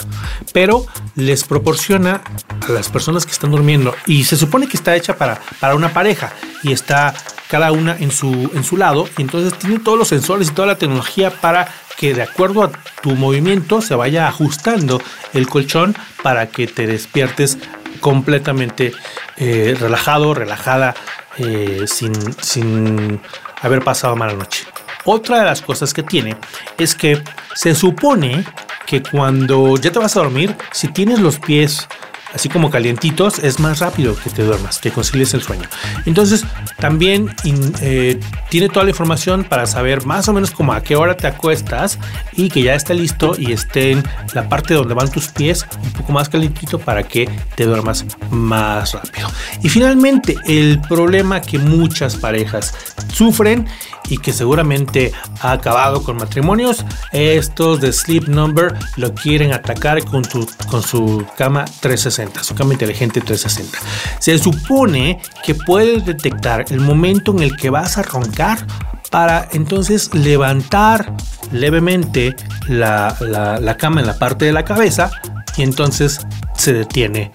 pero 0.54 0.86
les 1.16 1.44
proporciona 1.44 2.22
a 2.68 2.72
las 2.72 2.90
personas 2.90 3.26
que 3.26 3.32
están 3.32 3.52
durmiendo 3.52 3.94
y 4.06 4.24
se 4.24 4.38
supone 4.38 4.68
que 4.68 4.78
está 4.78 4.96
hecha 4.96 5.18
para, 5.18 5.40
para 5.60 5.76
una 5.76 5.94
pareja 5.94 6.34
y 6.64 6.72
está 6.72 7.14
cada 7.48 7.72
una 7.72 7.96
en 7.98 8.12
su, 8.12 8.50
en 8.54 8.64
su 8.64 8.78
lado 8.78 9.08
y 9.18 9.22
entonces 9.22 9.58
tiene 9.58 9.80
todos 9.80 9.98
los 9.98 10.08
sensores 10.08 10.50
y 10.50 10.52
toda 10.52 10.68
la 10.68 10.78
tecnología 10.78 11.30
para 11.30 11.68
que 11.98 12.14
de 12.14 12.22
acuerdo 12.22 12.64
a 12.64 12.72
tu 13.02 13.16
movimiento 13.16 13.82
se 13.82 13.96
vaya 13.96 14.28
ajustando 14.28 15.02
el 15.34 15.48
colchón 15.48 15.96
para 16.24 16.48
que 16.48 16.68
te 16.68 16.88
despiertes 16.88 17.58
completamente 18.00 18.94
eh, 19.38 19.76
relajado, 19.80 20.34
relajada, 20.34 20.96
eh, 21.38 21.86
sin, 21.88 22.14
sin 22.42 23.20
haber 23.62 23.84
pasado 23.84 24.16
mala 24.16 24.34
noche. 24.34 24.66
Otra 25.06 25.40
de 25.40 25.46
las 25.46 25.62
cosas 25.62 25.94
que 25.94 26.04
tiene 26.04 26.36
es 26.78 26.94
que 26.94 27.22
se 27.56 27.74
supone 27.76 28.44
que 28.86 29.02
cuando 29.04 29.78
ya 29.78 29.92
te 29.92 30.00
vas 30.00 30.18
a 30.18 30.22
dormir, 30.22 30.56
si 30.72 30.88
tienes 30.90 31.20
los 31.20 31.40
pies 31.40 31.88
así 32.34 32.50
como 32.50 32.70
calientitos, 32.70 33.40
es 33.40 33.60
más 33.60 33.80
rápido 33.80 34.16
que 34.16 34.30
te 34.30 34.44
duermas, 34.44 34.80
que 34.80 34.92
concilies 34.92 35.34
el 35.34 35.42
sueño. 35.42 35.68
Entonces, 36.06 36.46
también 36.80 37.34
eh, 37.82 38.20
tiene 38.50 38.70
toda 38.70 38.84
la 38.84 38.92
información 38.92 39.44
para 39.44 39.66
saber 39.66 40.06
más 40.06 40.28
o 40.28 40.34
menos 40.34 40.52
como 40.52 40.74
a 40.74 40.82
qué 40.82 40.96
hora 40.96 41.16
te 41.18 41.28
acuestas 41.28 42.00
y 42.34 42.50
que 42.50 42.62
ya 42.62 42.76
esté 42.76 42.94
listo 42.94 43.36
y 43.38 43.52
esté 43.52 43.92
en 43.92 44.04
la 44.34 44.50
parte 44.50 44.74
donde 44.74 44.94
van 44.94 45.12
tus 45.12 45.30
pies 45.30 45.66
un 45.84 45.92
poco 45.92 46.12
más 46.12 46.30
calientito 46.30 46.80
para 46.80 47.04
que 47.04 47.30
te 47.56 47.66
duermas 47.66 48.06
más 48.30 48.94
rápido. 48.94 49.30
Y 49.64 49.70
finalmente, 49.70 50.36
el 50.46 50.82
problema 50.88 51.42
que 51.42 51.60
muchas 51.60 52.16
parejas 52.16 52.74
sufren 53.12 53.68
y 54.10 54.18
que 54.18 54.34
seguramente 54.34 55.12
ha 55.42 55.52
acabado 55.52 56.04
con 56.04 56.18
matrimonios, 56.18 56.86
estos 57.12 57.82
de 57.82 57.92
Sleep 57.92 58.28
Number 58.28 58.74
lo 58.96 59.14
quieren 59.14 59.54
atacar 59.54 60.04
con, 60.06 60.24
con 60.70 60.84
su 60.84 61.26
cama 61.38 61.66
360, 61.66 62.44
su 62.44 62.56
cama 62.56 62.74
inteligente 62.74 63.22
360. 63.22 63.80
Se 64.20 64.38
supone 64.38 65.20
que 65.44 65.56
puede 65.56 66.02
detectar 66.02 66.66
el 66.70 66.80
momento 66.80 67.32
en 67.32 67.44
el 67.44 67.56
que 67.56 67.70
vas 67.70 67.98
a 67.98 68.04
roncar 68.04 68.66
para 69.10 69.48
entonces 69.54 70.14
levantar 70.14 71.14
levemente 71.52 72.36
la, 72.68 73.16
la 73.22 73.78
cama 73.78 74.02
en 74.02 74.08
la 74.08 74.18
parte 74.18 74.46
de 74.46 74.52
la 74.52 74.66
cabeza 74.66 75.12
y 75.56 75.64
entonces 75.64 76.20
se 76.56 76.74
detiene 76.74 77.32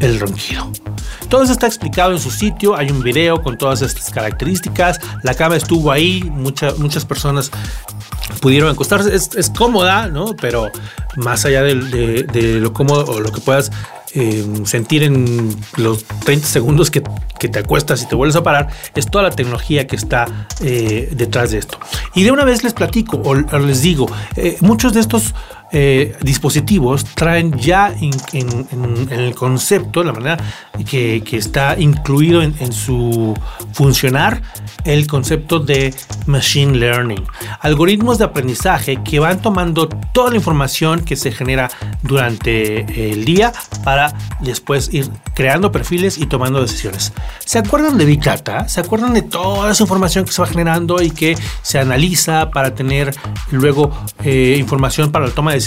el 0.00 0.20
ronquido. 0.20 0.70
Todo 1.28 1.42
eso 1.42 1.52
está 1.52 1.66
explicado 1.66 2.12
en 2.12 2.18
su 2.18 2.30
sitio, 2.30 2.76
hay 2.76 2.90
un 2.90 3.02
video 3.02 3.42
con 3.42 3.56
todas 3.58 3.82
estas 3.82 4.10
características, 4.10 5.00
la 5.22 5.34
cama 5.34 5.56
estuvo 5.56 5.90
ahí, 5.90 6.22
muchas 6.24 7.04
personas 7.04 7.50
pudieron 8.40 8.70
acostarse, 8.70 9.14
es, 9.14 9.50
cómoda, 9.50 10.08
¿no? 10.08 10.36
Pero 10.36 10.70
más 11.16 11.44
allá 11.44 11.62
de, 11.62 12.58
lo 12.60 12.72
cómodo 12.72 13.04
o 13.06 13.20
lo 13.20 13.32
que 13.32 13.40
puedas 13.40 13.70
eh, 14.14 14.46
sentir 14.64 15.02
en 15.02 15.56
los 15.76 16.04
30 16.04 16.46
segundos 16.46 16.90
que, 16.90 17.02
te 17.44 17.58
acuestas 17.58 18.00
y 18.00 18.06
te 18.06 18.14
vuelves 18.14 18.36
a 18.36 18.42
parar, 18.42 18.68
es 18.94 19.06
toda 19.10 19.24
la 19.24 19.30
tecnología 19.30 19.86
que 19.86 19.96
está 19.96 20.48
eh, 20.62 21.10
detrás 21.12 21.50
de 21.50 21.58
esto. 21.58 21.78
Y 22.14 22.22
de 22.22 22.30
una 22.30 22.44
vez 22.44 22.64
les 22.64 22.72
platico 22.72 23.20
o, 23.22 23.34
les 23.34 23.82
digo, 23.82 24.10
eh, 24.36 24.56
muchos 24.60 24.94
de 24.94 25.00
estos 25.00 25.34
eh, 25.76 26.16
dispositivos 26.22 27.04
traen 27.04 27.58
ya 27.58 27.92
en, 28.00 29.10
el 29.10 29.34
concepto, 29.34 30.04
la 30.04 30.12
manera 30.12 30.36
que, 30.88 31.20
está 31.32 31.76
incluido 31.76 32.42
en, 32.42 32.72
su 32.72 33.36
funcionar, 33.72 34.40
el 34.84 35.08
concepto 35.08 35.58
de 35.58 35.92
machine 36.26 36.78
learning. 36.78 37.24
Algoritmos 37.60 38.18
de 38.18 38.24
aprendizaje 38.24 39.02
que 39.02 39.18
van 39.18 39.42
tomando 39.42 39.88
toda 39.88 40.30
la 40.30 40.36
información 40.36 41.00
que 41.00 41.16
se 41.16 41.32
genera 41.32 41.68
durante 42.02 43.10
el 43.10 43.24
día 43.24 43.52
para 43.82 44.14
después 44.42 44.94
ir 44.94 45.10
creando 45.34 45.72
perfiles 45.72 46.18
y 46.18 46.26
tomando 46.26 46.60
decisiones. 46.60 47.12
¿Se 47.44 47.58
acuerdan 47.58 47.98
de 47.98 48.04
Big 48.04 48.22
Data? 48.22 48.68
¿Se 48.68 48.80
acuerdan 48.80 49.12
de 49.12 49.22
toda 49.22 49.72
esa 49.72 49.82
información 49.82 50.24
que 50.24 50.30
se 50.30 50.40
va 50.40 50.46
generando 50.46 51.02
y 51.02 51.10
que 51.10 51.36
se 51.62 51.80
analiza 51.80 52.50
para 52.50 52.76
tener 52.76 53.12
luego 53.50 53.90
eh, 54.22 54.54
información 54.56 55.10
para 55.10 55.26
la 55.26 55.32
toma 55.32 55.50
de 55.50 55.56
decisiones? 55.56 55.63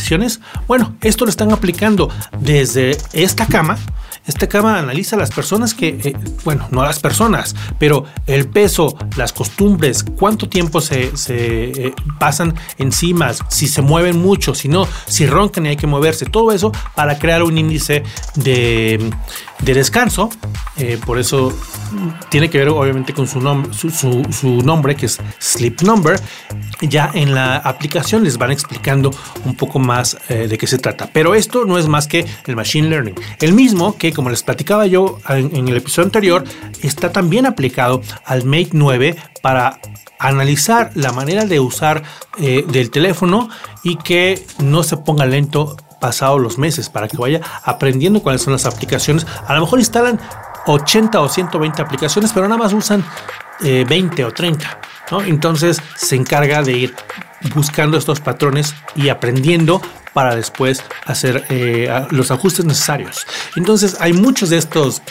Bueno, 0.67 0.95
esto 1.01 1.25
lo 1.25 1.29
están 1.29 1.51
aplicando 1.51 2.09
desde 2.39 2.97
esta 3.13 3.45
cama. 3.45 3.77
Esta 4.25 4.47
cama 4.47 4.77
analiza 4.77 5.15
las 5.15 5.31
personas 5.31 5.73
que, 5.73 5.87
eh, 5.87 6.13
bueno, 6.43 6.67
no 6.71 6.83
las 6.83 6.99
personas, 6.99 7.55
pero 7.79 8.03
el 8.25 8.49
peso, 8.49 8.97
las 9.15 9.31
costumbres, 9.31 10.03
cuánto 10.03 10.49
tiempo 10.49 10.81
se, 10.81 11.13
eh, 11.29 11.93
pasan 12.19 12.53
encima, 12.77 13.31
si 13.47 13.69
se 13.69 13.81
mueven 13.81 14.19
mucho, 14.19 14.53
si 14.53 14.67
no, 14.67 14.85
si 15.05 15.25
roncan 15.27 15.65
y 15.65 15.69
hay 15.69 15.77
que 15.77 15.87
moverse, 15.87 16.25
todo 16.25 16.51
eso 16.51 16.73
para 16.93 17.17
crear 17.19 17.41
un 17.41 17.57
índice 17.57 18.03
de, 18.35 19.11
descanso. 19.59 20.29
Eh, 20.77 20.99
por 21.05 21.17
eso 21.17 21.51
tiene 22.29 22.49
que 22.49 22.59
ver 22.59 22.69
obviamente 22.69 23.13
con 23.13 23.27
su, 23.27 23.39
nombre 23.39 23.71
su, 23.73 24.61
nombre, 24.63 24.95
que 24.95 25.07
es 25.07 25.19
Sleep 25.39 25.81
Number. 25.81 26.19
Ya 26.81 27.09
en 27.13 27.33
la 27.33 27.57
aplicación 27.57 28.23
les 28.23 28.37
van 28.37 28.51
explicando 28.51 29.11
un 29.45 29.55
poco 29.55 29.79
más 29.79 30.17
eh, 30.29 30.47
de 30.47 30.57
qué 30.57 30.67
se 30.67 30.77
trata. 30.77 31.09
Pero 31.11 31.35
esto 31.35 31.65
no 31.65 31.77
es 31.77 31.87
más 31.87 32.07
que 32.07 32.25
el 32.45 32.55
Machine 32.55 32.89
Learning. 32.89 33.15
El 33.39 33.53
mismo 33.53 33.97
que, 33.97 34.13
como 34.13 34.29
les 34.29 34.43
platicaba 34.43 34.85
yo 34.85 35.19
en, 35.29 35.67
el 35.67 35.77
episodio 35.77 36.05
anterior, 36.05 36.43
está 36.81 37.11
también 37.11 37.45
aplicado 37.45 38.01
al 38.25 38.45
Mate 38.45 38.69
9 38.73 39.15
para 39.41 39.79
analizar 40.19 40.91
la 40.95 41.11
manera 41.11 41.45
de 41.45 41.59
usar 41.59 42.03
eh, 42.39 42.65
del 42.67 42.89
teléfono 42.89 43.49
y 43.83 43.97
que 43.97 44.43
no 44.59 44.83
se 44.83 44.97
ponga 44.97 45.25
lento 45.25 45.77
pasado 45.99 46.39
los 46.39 46.57
meses 46.57 46.89
para 46.89 47.07
que 47.07 47.17
vaya 47.17 47.41
aprendiendo 47.63 48.21
cuáles 48.21 48.41
son 48.41 48.53
las 48.53 48.65
aplicaciones. 48.65 49.25
A 49.47 49.53
lo 49.53 49.61
mejor 49.61 49.79
instalan 49.79 50.19
80 50.65 51.19
o 51.19 51.29
120 51.29 51.81
aplicaciones, 51.81 52.31
pero 52.33 52.47
nada 52.47 52.61
más 52.61 52.73
usan 52.73 53.03
20 53.61 54.21
eh, 54.21 54.25
o 54.25 54.31
30. 54.31 54.79
¿no? 55.11 55.21
Entonces 55.21 55.81
se 55.95 56.15
encarga 56.15 56.61
de 56.61 56.73
ir 56.73 56.95
buscando 57.55 57.97
estos 57.97 58.19
patrones 58.19 58.75
y 58.95 59.09
aprendiendo 59.09 59.81
para 60.13 60.35
después 60.35 60.83
hacer 61.05 61.45
eh, 61.49 61.89
los 62.09 62.31
ajustes 62.31 62.65
necesarios. 62.65 63.25
Entonces 63.55 63.97
hay 63.99 64.13
muchos 64.13 64.49
de 64.49 64.57
estos 64.57 65.01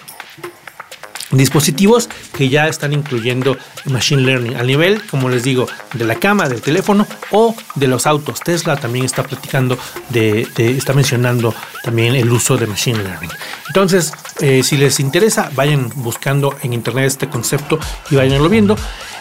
dispositivos 1.30 2.08
que 2.32 2.48
ya 2.48 2.68
están 2.68 2.92
incluyendo 2.92 3.56
Machine 3.86 4.22
Learning 4.22 4.56
a 4.56 4.62
nivel, 4.62 5.02
como 5.10 5.28
les 5.28 5.42
digo, 5.42 5.66
de 5.94 6.04
la 6.04 6.16
cama, 6.16 6.48
del 6.48 6.60
teléfono 6.60 7.06
o 7.30 7.54
de 7.74 7.88
los 7.88 8.06
autos. 8.06 8.40
Tesla 8.40 8.76
también 8.76 9.04
está 9.04 9.22
platicando 9.22 9.78
de, 10.10 10.46
está 10.56 10.92
mencionando 10.92 11.54
también 11.82 12.14
el 12.14 12.30
uso 12.30 12.56
de 12.56 12.66
Machine 12.66 13.02
Learning. 13.02 13.30
Entonces, 13.68 14.12
eh, 14.40 14.62
si 14.62 14.76
les 14.76 15.00
interesa, 15.00 15.50
vayan 15.54 15.90
buscando 15.96 16.56
en 16.62 16.72
internet 16.72 17.06
este 17.06 17.28
concepto 17.28 17.78
y 18.10 18.16
vayanlo 18.16 18.48
viendo. 18.48 18.76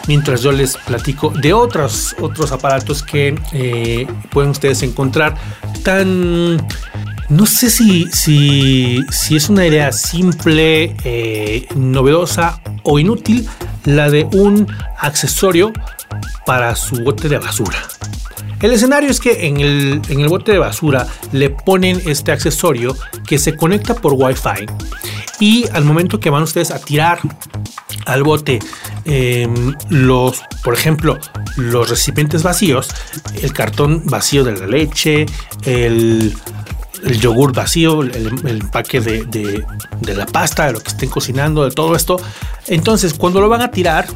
Mientras 0.08 0.42
yo 0.42 0.52
les 0.52 0.78
platico 0.78 1.32
de 1.32 1.54
otros, 1.54 2.16
otros 2.22 2.52
aparatos 2.52 3.02
que 3.02 3.36
eh, 3.54 4.08
pueden 4.30 4.52
ustedes 4.52 4.84
encontrar 4.84 5.36
tan 5.84 6.66
no 7.30 7.46
sé 7.46 7.70
si, 7.70 8.06
si, 8.12 9.00
si 9.10 9.36
es 9.36 9.50
una 9.50 9.66
idea 9.66 9.92
simple, 9.92 10.96
eh, 11.04 11.68
novedosa 11.76 12.62
o 12.84 13.00
inútil 13.00 13.48
la 13.86 14.10
de 14.10 14.28
un 14.34 14.68
accesorio 15.00 15.74
para 16.46 16.76
su 16.76 17.04
bote 17.04 17.30
de 17.30 17.38
basura. 17.38 17.78
El 18.62 18.72
escenario 18.72 19.10
es 19.10 19.20
que 19.20 19.48
en 19.48 19.60
el, 19.60 20.02
en 20.10 20.22
el 20.22 20.28
bote 20.28 20.52
de 20.52 20.60
basura 20.60 21.08
le 21.32 21.50
ponen 21.50 22.02
este 22.06 22.32
accesorio 22.32 22.96
que 23.28 23.38
se 23.38 23.56
conecta 23.56 23.96
por 23.96 24.14
Wi-Fi 24.14 24.66
y 25.40 25.68
al 25.74 25.84
momento 25.84 26.20
que 26.20 26.30
van 26.30 26.44
ustedes 26.44 26.72
a 26.72 26.80
tirar 26.80 27.20
al 28.06 28.24
bote 28.24 28.60
em, 29.06 29.76
los, 29.90 30.42
por 30.64 30.74
ejemplo, 30.74 31.20
los 31.58 31.90
recipientes 31.90 32.44
vacíos, 32.44 32.90
el 33.42 33.52
cartón 33.52 34.04
vacío 34.06 34.44
de 34.44 34.54
la 34.54 34.68
leche, 34.68 35.26
el 35.64 36.36
el 37.06 37.20
yogur 37.20 37.54
vacío, 37.54 38.02
el, 38.02 38.40
empaque 38.46 39.00
de, 39.00 39.64
la 40.14 40.26
pasta, 40.26 40.68
de 40.68 40.74
lo 40.74 40.80
que 40.80 40.90
estén 40.90 41.10
cocinando, 41.10 41.64
de 41.64 41.72
todo 41.72 41.96
esto. 41.96 42.18
Entonces, 42.68 43.14
cuando 43.14 43.40
lo 43.40 43.48
van 43.48 43.62
a 43.62 43.72
tirar, 43.72 44.08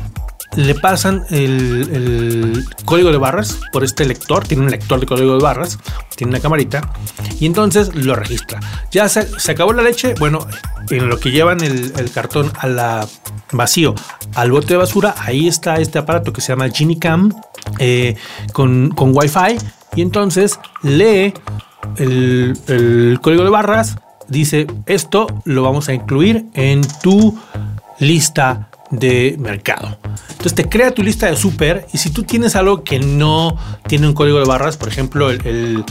le 0.56 0.74
pasan 0.74 1.24
el, 1.30 2.66
código 2.86 3.12
de 3.12 3.18
barras 3.18 3.60
por 3.72 3.84
este 3.84 4.06
lector, 4.06 4.48
tiene 4.48 4.64
un 4.64 4.72
lector 4.72 5.00
de 5.00 5.06
código 5.06 5.38
de 5.38 5.44
barras, 5.44 5.78
tiene 6.16 6.32
una 6.32 6.40
camarita, 6.40 6.92
y 7.40 7.46
entonces 7.46 7.94
lo 7.94 8.16
registra. 8.16 8.60
Ya 8.92 9.08
se, 9.08 9.52
acabó 9.52 9.74
la 9.74 9.84
leche, 9.84 10.16
bueno, 10.20 10.48
en 10.90 11.08
lo 11.08 11.20
que 11.20 11.30
llevan 11.30 11.62
el, 11.64 12.12
cartón 12.12 12.52
a 12.60 12.68
la 12.68 13.08
vacío 13.52 13.94
al 14.36 14.52
bote 14.52 14.68
de 14.74 14.78
basura, 14.78 15.14
ahí 15.20 15.48
está 15.48 15.76
este 15.76 16.00
aparato 16.00 16.34
que 16.34 16.42
se 16.42 16.50
llama 16.50 16.70
Genie 16.70 16.98
Cam 16.98 17.32
eh, 17.78 18.16
con, 18.52 18.90
con 18.90 19.12
Wi-Fi, 19.16 19.58
y 19.96 20.02
entonces 20.02 20.60
lee 20.82 21.34
el, 22.00 23.20
código 23.22 23.44
de 23.44 23.50
barras 23.50 23.98
dice 24.28 24.68
esto 24.86 25.28
lo 25.46 25.64
vamos 25.64 25.90
a 25.90 25.94
incluir 25.94 26.46
en 26.54 26.82
tu 27.02 27.38
lista 28.00 28.70
de 28.92 29.36
mercado. 29.40 30.00
Entonces 30.30 30.56
te 30.56 30.68
crea 30.68 30.92
tu 30.92 31.04
lista 31.04 31.28
de 31.28 31.36
súper 31.36 31.86
y 31.94 31.98
si 31.98 32.10
tú 32.10 32.24
tienes 32.24 32.56
algo 32.56 32.84
que 32.84 33.00
no 33.00 33.58
tiene 33.88 34.08
un 34.08 34.14
código 34.14 34.40
de 34.40 34.46
barras, 34.46 34.78
por 34.78 34.88
ejemplo 34.88 35.30
el, 35.30 35.84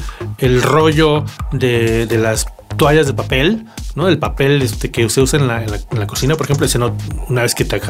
rollo 0.63 1.25
de, 1.53 2.07
las 2.19 2.47
toallas 2.77 3.07
de 3.07 3.13
papel, 3.13 3.67
¿no? 3.95 4.09
El 4.09 4.19
papel 4.19 4.63
este, 4.63 4.91
que 4.91 5.09
se 5.11 5.21
usa 5.21 5.39
en 5.39 5.47
la, 5.47 6.07
cocina, 6.07 6.35
por 6.37 6.47
ejemplo, 6.47 6.67
ese 6.67 6.79
no, 6.79 6.97
una 7.29 7.43
vez 7.43 7.55
que 7.55 7.65
te, 7.65 7.81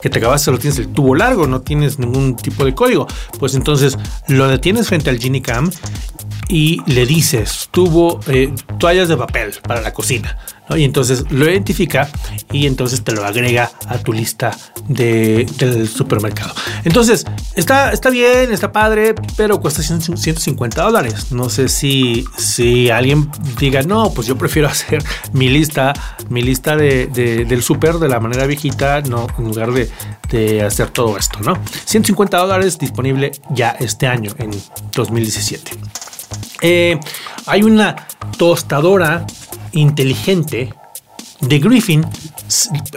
que 0.00 0.10
te 0.10 0.18
acabas, 0.18 0.42
solo 0.42 0.58
tienes 0.58 0.78
el 0.78 0.88
tubo 0.88 1.14
largo, 1.14 1.46
no 1.46 1.60
tienes 1.60 1.98
ningún 1.98 2.36
tipo 2.36 2.64
de 2.64 2.74
código. 2.74 3.06
Pues 3.38 3.54
entonces 3.54 3.96
lo 4.26 4.48
detienes 4.48 4.88
frente 4.88 5.10
al 5.10 5.18
Cam 5.42 5.70
y 6.48 6.80
le 6.86 7.04
dices, 7.04 7.68
tuvo 7.70 8.20
eh, 8.26 8.52
toallas 8.78 9.08
de 9.08 9.16
papel 9.16 9.52
para 9.62 9.82
la 9.82 9.92
cocina. 9.92 10.36
y 10.74 10.84
entonces 10.84 11.24
lo 11.30 11.48
identifica 11.48 12.10
y 12.52 12.66
entonces 12.66 13.02
te 13.02 13.12
lo 13.12 13.24
agrega 13.24 13.70
a 13.86 13.98
tu 13.98 14.12
lista 14.12 14.56
del 14.88 15.88
supermercado. 15.88 16.54
Entonces, 16.84 17.24
está, 17.54 17.92
está 17.92 18.10
bien, 18.10 18.52
está 18.52 18.72
padre, 18.72 19.14
pero 19.36 19.60
cuesta 19.60 19.82
150 19.82 20.82
dólares. 20.82 21.32
No 21.32 21.48
sé 21.48 21.68
si, 21.68 22.24
si 22.36 22.90
alguien 22.90 23.30
diga, 23.58 23.82
no, 23.82 24.10
pues 24.12 24.26
yo 24.26 24.36
prefiero 24.36 24.68
hacer 24.70 25.02
mi 25.32 25.48
lista, 25.48 25.92
mi 26.28 26.42
lista 26.42 26.76
de, 26.76 27.06
del 27.06 27.62
super 27.62 27.94
de 27.96 28.08
la 28.08 28.20
manera 28.20 28.46
viejita, 28.46 29.00
no, 29.02 29.26
en 29.38 29.44
lugar 29.44 29.72
de, 29.72 29.90
de 30.30 30.62
hacer 30.62 30.90
todo 30.90 31.16
esto, 31.16 31.40
¿no? 31.40 31.58
150 31.84 32.36
dólares 32.38 32.78
disponible 32.78 33.32
ya 33.50 33.70
este 33.78 34.06
año, 34.06 34.32
en 34.38 34.50
2017. 34.94 35.72
Eh, 36.62 36.98
hay 37.46 37.62
una 37.62 37.94
tostadora 38.36 39.26
inteligente 39.72 40.74
de 41.40 41.58
Griffin. 41.58 42.06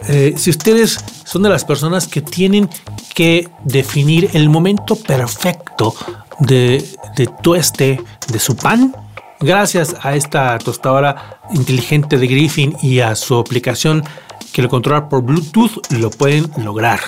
Eh, 0.07 0.33
si 0.35 0.49
ustedes 0.49 0.97
son 1.25 1.43
de 1.43 1.49
las 1.49 1.65
personas 1.65 2.07
que 2.07 2.21
tienen 2.21 2.69
que 3.13 3.47
definir 3.63 4.29
el 4.33 4.49
momento 4.49 4.95
perfecto 4.95 5.93
de, 6.39 6.83
de 7.15 7.27
tueste 7.41 8.01
de 8.27 8.39
su 8.39 8.55
pan, 8.55 8.95
gracias 9.39 9.95
a 10.01 10.15
esta 10.15 10.57
tostadora 10.57 11.39
inteligente 11.53 12.17
de 12.17 12.27
Griffin 12.27 12.75
y 12.81 12.99
a 12.99 13.15
su 13.15 13.37
aplicación 13.37 14.03
que 14.51 14.61
lo 14.61 14.69
controla 14.69 15.07
por 15.07 15.23
Bluetooth, 15.23 15.91
lo 15.91 16.09
pueden 16.09 16.51
lograr. 16.57 16.99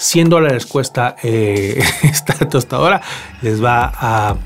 100 0.00 0.30
dólares 0.30 0.64
cuesta 0.64 1.14
eh, 1.22 1.82
esta 2.02 2.34
tostadora. 2.48 3.02
Les 3.42 3.62
va 3.62 3.92
a. 3.94 4.36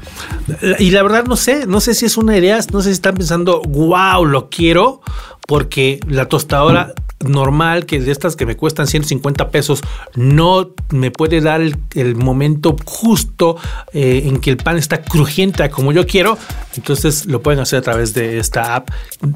Y 0.78 0.90
la 0.90 1.02
verdad, 1.02 1.24
no 1.24 1.36
sé, 1.36 1.66
no 1.66 1.80
sé 1.80 1.94
si 1.94 2.06
es 2.06 2.16
una 2.16 2.36
idea, 2.36 2.58
no 2.72 2.82
sé 2.82 2.88
si 2.88 2.94
están 2.94 3.14
pensando, 3.14 3.62
wow, 3.62 4.24
lo 4.24 4.50
quiero, 4.50 5.00
porque 5.46 6.00
la 6.08 6.28
tostadora 6.28 6.94
normal, 7.20 7.86
que 7.86 8.00
de 8.00 8.12
estas 8.12 8.36
que 8.36 8.46
me 8.46 8.56
cuestan 8.56 8.86
150 8.86 9.50
pesos, 9.50 9.82
no 10.14 10.74
me 10.90 11.10
puede 11.10 11.40
dar 11.40 11.60
el, 11.60 12.16
momento 12.16 12.76
justo 12.84 13.56
eh, 13.92 14.22
en 14.26 14.40
que 14.40 14.50
el 14.50 14.56
pan 14.56 14.76
está 14.76 15.02
crujiente 15.02 15.68
como 15.70 15.92
yo 15.92 16.06
quiero. 16.06 16.38
Entonces 16.76 17.26
lo 17.26 17.42
pueden 17.42 17.60
hacer 17.60 17.78
a 17.78 17.82
través 17.82 18.14
de 18.14 18.38
esta 18.38 18.76
app 18.76 18.90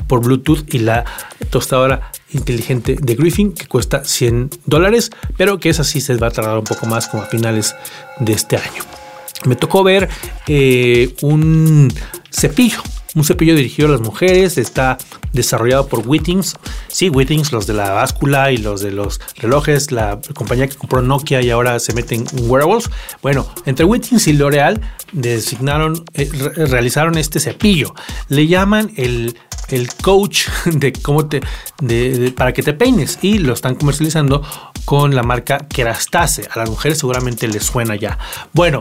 por 0.07 0.21
Bluetooth 0.21 0.73
y 0.73 0.81
la 0.81 1.05
tostadora 1.51 2.11
inteligente 2.31 2.97
de 3.01 3.15
Griffin 3.15 3.53
que 3.53 3.67
cuesta 3.67 4.05
100 4.05 4.51
dólares, 4.67 5.11
pero 5.37 5.59
que 5.59 5.71
es 5.71 5.81
así 5.81 6.01
se 6.01 6.17
va 6.17 6.29
a 6.29 6.31
tardar 6.31 6.59
un 6.59 6.65
poco 6.65 6.87
más 6.87 7.09
como 7.09 7.23
a 7.23 7.27
finales 7.27 7.75
de 8.21 8.33
este 8.33 8.57
año. 8.57 8.83
Me 9.45 9.57
tocó 9.57 9.83
ver 9.85 10.09
eh, 10.47 11.15
un 11.23 11.93
cepillo 12.31 12.83
un 13.19 13.25
cepillo 13.25 13.55
dirigido 13.55 13.89
a 13.89 13.93
las 13.93 14.01
mujeres, 14.01 14.59
está 14.59 14.97
desarrollado 15.33 15.89
por 15.89 16.07
Wittings. 16.07 16.57
Sí, 16.89 17.11
Wittings, 17.11 17.53
los 17.53 17.67
de 17.67 17.75
la 17.75 17.91
báscula 17.91 18.53
y 18.53 18.59
los 18.59 18.81
de 18.81 18.93
los 18.93 19.21
relojes, 19.37 19.93
la 19.93 20.21
compañía 20.35 20.69
que 20.69 20.77
compró 20.77 21.03
Nokia 21.03 21.43
y 21.43 21.51
ahora 21.51 21.79
se 21.81 21.93
meten 21.93 22.25
en 22.33 22.51
wearables. 22.51 22.91
Bueno, 23.23 23.47
entre 23.67 23.85
Wittings 23.85 24.27
y 24.29 24.35
L'Oreal 24.35 24.81
designaron, 25.13 26.05
eh, 26.15 26.31
realizaron 26.57 27.19
este 27.19 27.41
cepillo. 27.41 27.95
Le 28.29 28.47
llaman 28.47 28.93
el 28.97 29.37
el 29.71 29.93
coach 29.95 30.49
de 30.67 30.93
cómo 30.93 31.27
te 31.27 31.41
de, 31.81 32.33
para 32.37 32.53
que 32.53 32.63
te 32.63 32.73
peines 32.73 33.19
y 33.23 33.39
lo 33.39 33.53
están 33.53 33.75
comercializando 33.75 34.43
con 34.85 35.15
la 35.15 35.23
marca 35.23 35.59
Kerastase. 35.69 36.49
A 36.51 36.59
las 36.61 36.71
mujeres 36.71 36.99
seguramente 36.99 37.47
les 37.47 37.65
suena 37.65 37.95
ya. 37.97 38.19
Bueno, 38.53 38.79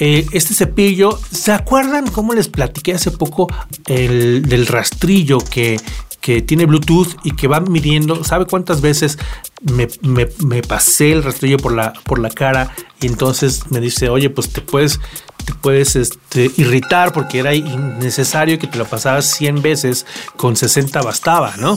eh, 0.00 0.26
este 0.32 0.54
cepillo, 0.54 1.18
¿se 1.30 1.52
acuerdan 1.52 2.10
cómo 2.10 2.34
les 2.34 2.48
platiqué 2.48 2.94
hace 2.94 3.10
poco 3.10 3.48
el, 3.86 4.42
del 4.48 4.66
rastrillo 4.66 5.38
que, 5.38 5.78
que 6.22 6.40
tiene 6.40 6.64
Bluetooth 6.64 7.16
y 7.24 7.32
que 7.32 7.48
va 7.48 7.60
midiendo, 7.60 8.24
¿sabe 8.24 8.46
cuántas 8.46 8.80
veces 8.80 9.18
me, 9.60 10.62
pasé 10.62 11.12
el 11.12 11.22
rastrillo 11.22 11.58
por 11.58 11.72
la, 11.74 11.92
por 12.04 12.18
la 12.20 12.30
cara? 12.30 12.74
Y 13.00 13.08
entonces 13.08 13.70
me 13.70 13.80
dice, 13.80 14.08
oye, 14.08 14.30
pues 14.30 14.48
te 14.48 14.62
puedes 14.62 14.98
te 15.44 15.54
puedes 15.54 15.96
este, 15.96 16.52
irritar 16.56 17.12
porque 17.12 17.40
era 17.40 17.52
innecesario 17.52 18.60
que 18.60 18.68
te 18.68 18.78
lo 18.78 18.84
pasaras 18.84 19.26
100 19.26 19.60
veces, 19.60 20.06
con 20.36 20.54
60 20.54 21.02
bastaba, 21.02 21.54
¿no? 21.58 21.76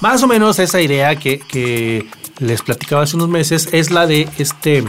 Más 0.00 0.20
o 0.24 0.26
menos 0.26 0.58
esa 0.58 0.80
idea 0.80 1.14
que, 1.14 1.38
que 1.38 2.08
les 2.38 2.62
platicaba 2.62 3.02
hace 3.02 3.14
unos 3.14 3.28
meses 3.28 3.68
es 3.70 3.92
la 3.92 4.08
de 4.08 4.28
este 4.38 4.82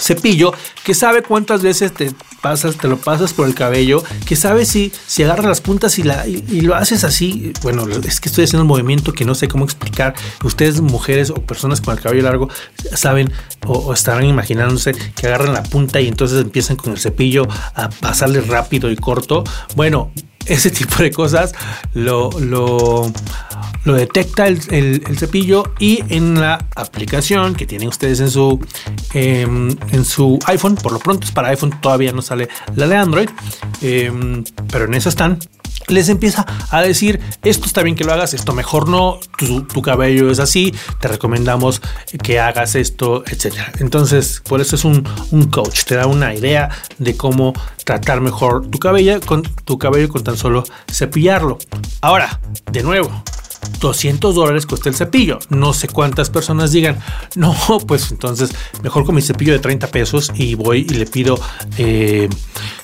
cepillo 0.00 0.52
que 0.84 0.94
sabe 0.94 1.22
cuántas 1.22 1.62
veces 1.62 1.92
te 1.92 2.12
pasas, 2.40 2.76
te 2.76 2.88
lo 2.88 2.96
pasas 2.96 3.32
por 3.32 3.46
el 3.46 3.54
cabello, 3.54 4.02
que 4.26 4.36
sabe 4.36 4.64
si, 4.64 4.92
si 5.06 5.22
agarras 5.22 5.46
las 5.46 5.60
puntas 5.60 5.98
y, 5.98 6.02
la, 6.02 6.26
y, 6.26 6.62
lo 6.62 6.74
haces 6.74 7.04
así. 7.04 7.52
Bueno, 7.62 7.86
es 7.88 8.20
que 8.20 8.28
estoy 8.28 8.44
haciendo 8.44 8.62
un 8.62 8.68
movimiento 8.68 9.12
que 9.12 9.24
no 9.24 9.34
sé 9.34 9.48
cómo 9.48 9.64
explicar. 9.64 10.14
Ustedes, 10.44 10.80
mujeres 10.80 11.30
o 11.30 11.34
personas 11.34 11.80
con 11.80 11.96
el 11.96 12.02
cabello 12.02 12.22
largo, 12.22 12.48
saben 12.94 13.32
o, 13.66 13.92
estarán 13.92 14.24
imaginándose 14.24 14.92
que 14.92 15.26
agarran 15.26 15.52
la 15.52 15.62
punta 15.62 16.00
y 16.00 16.08
entonces 16.08 16.40
empiezan 16.40 16.76
con 16.76 16.92
el 16.92 16.98
cepillo 16.98 17.46
a 17.74 17.90
pasarle 17.90 18.40
rápido 18.40 18.90
y 18.90 18.96
corto. 18.96 19.44
Bueno, 19.76 20.12
ese 20.46 20.70
tipo 20.70 21.02
de 21.02 21.10
cosas 21.10 21.54
lo, 21.94 22.30
lo, 22.40 23.12
lo 23.84 23.94
detecta 23.94 24.46
el, 24.46 25.02
cepillo 25.16 25.72
y 25.78 26.02
en 26.08 26.40
la 26.40 26.66
aplicación 26.76 27.54
que 27.54 27.66
tienen 27.66 27.88
ustedes 27.88 28.20
en 28.20 28.30
su, 28.30 28.60
em, 29.14 29.76
en 29.92 30.04
su 30.04 30.38
iPhone, 30.46 30.76
por 30.76 30.92
lo 30.92 30.98
pronto 30.98 31.26
es 31.26 31.32
para 31.32 31.48
iPhone, 31.48 31.74
todavía 31.80 32.12
no 32.12 32.22
sale 32.22 32.48
la 32.74 32.86
de 32.86 32.96
Android, 32.96 33.28
em, 33.82 34.44
pero 34.70 34.84
en 34.86 34.94
eso 34.94 35.08
están 35.08 35.38
les 35.88 36.08
empieza 36.08 36.46
a 36.70 36.82
decir 36.82 37.20
esto 37.42 37.66
está 37.66 37.82
bien 37.82 37.96
que 37.96 38.04
lo 38.04 38.12
hagas, 38.12 38.34
esto 38.34 38.52
mejor 38.52 38.88
no, 38.88 39.18
tu, 39.36 39.82
cabello 39.82 40.30
es 40.30 40.38
así, 40.38 40.74
te 41.00 41.08
recomendamos 41.08 41.80
que 42.22 42.38
hagas 42.38 42.74
esto, 42.74 43.24
etcétera. 43.26 43.72
Entonces, 43.80 44.42
por 44.48 44.60
eso 44.60 44.76
es 44.76 44.84
un, 44.84 45.02
coach, 45.50 45.84
te 45.84 45.96
da 45.96 46.06
una 46.06 46.34
idea 46.34 46.70
de 46.98 47.16
cómo 47.16 47.54
tratar 47.84 48.20
mejor 48.20 48.66
tu 48.68 48.78
cabello 48.78 49.20
con 49.20 49.42
tu 49.42 49.78
cabello 49.78 50.08
con 50.08 50.22
solo 50.36 50.64
cepillarlo. 50.90 51.58
Ahora, 52.00 52.40
de 52.70 52.82
nuevo, 52.82 53.22
200 53.80 54.34
dólares 54.34 54.66
cuesta 54.66 54.88
el 54.88 54.94
cepillo. 54.94 55.38
No 55.48 55.72
sé 55.72 55.88
cuántas 55.88 56.30
personas 56.30 56.72
digan, 56.72 56.98
no, 57.36 57.54
pues 57.86 58.10
entonces 58.10 58.52
mejor 58.82 59.04
con 59.04 59.14
mi 59.14 59.22
cepillo 59.22 59.52
de 59.52 59.58
30 59.58 59.88
pesos 59.88 60.32
y 60.34 60.54
voy 60.54 60.86
y 60.88 60.94
le 60.94 61.06
pido 61.06 61.38
eh, 61.78 62.28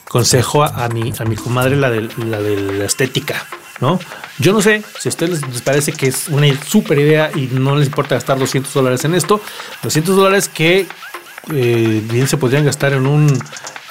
consejo 0.09 0.65
a, 0.65 0.89
mi, 0.89 1.13
a 1.19 1.25
mi 1.25 1.37
comadre, 1.37 1.77
la 1.77 1.91
de 1.91 2.09
la, 2.25 2.85
estética, 2.85 3.47
¿no? 3.81 3.99
Yo 4.39 4.53
no 4.53 4.61
sé 4.61 4.83
si 4.99 5.09
a 5.09 5.11
ustedes 5.11 5.47
les 5.49 5.63
parece 5.63 5.93
que 5.93 6.09
es 6.09 6.29
una 6.29 6.47
súper 6.63 6.99
idea 6.99 7.31
y 7.35 7.49
no 7.53 7.77
les 7.77 7.87
importa 7.87 8.15
gastar 8.15 8.39
200 8.39 8.73
dólares 8.73 9.05
en 9.05 9.15
esto. 9.15 9.41
200 9.83 10.15
dólares 10.15 10.49
que 10.49 10.87
eh, 11.53 12.03
bien 12.11 12.29
se 12.29 12.37
podrían 12.37 12.65
gastar 12.65 12.93
en 12.93 13.07
un, 13.07 13.27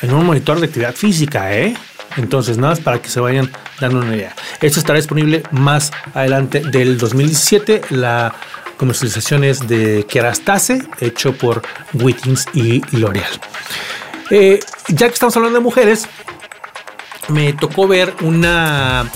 en 0.01 0.13
un 0.13 0.25
monitor 0.25 0.59
de 0.59 0.67
actividad 0.67 0.93
física, 0.93 1.55
¿eh? 1.55 1.75
Entonces, 2.17 2.57
nada 2.57 2.69
más 2.69 2.79
para 2.79 3.01
que 3.01 3.09
se 3.09 3.19
vayan 3.19 3.51
dando 3.79 3.99
una 3.99 4.15
idea. 4.15 4.35
Esto 4.61 4.79
estará 4.79 4.97
disponible 4.97 5.43
más 5.51 5.91
adelante 6.13 6.61
del 6.61 6.97
2017. 6.97 7.81
La 7.89 8.33
comercialización 8.77 9.43
es 9.43 9.67
de 9.67 10.05
Kerastase, 10.07 10.83
hecho 10.99 11.33
por 11.33 11.61
Wittings 11.93 12.47
y 12.53 12.81
L'Oreal. 12.95 13.31
Eh, 14.31 14.59
ya 14.89 15.07
que 15.07 15.13
estamos 15.13 15.35
hablando 15.37 15.59
de 15.59 15.63
mujeres, 15.63 16.07
me 17.29 17.53
tocó 17.53 17.87
ver 17.87 18.13
una 18.21 19.09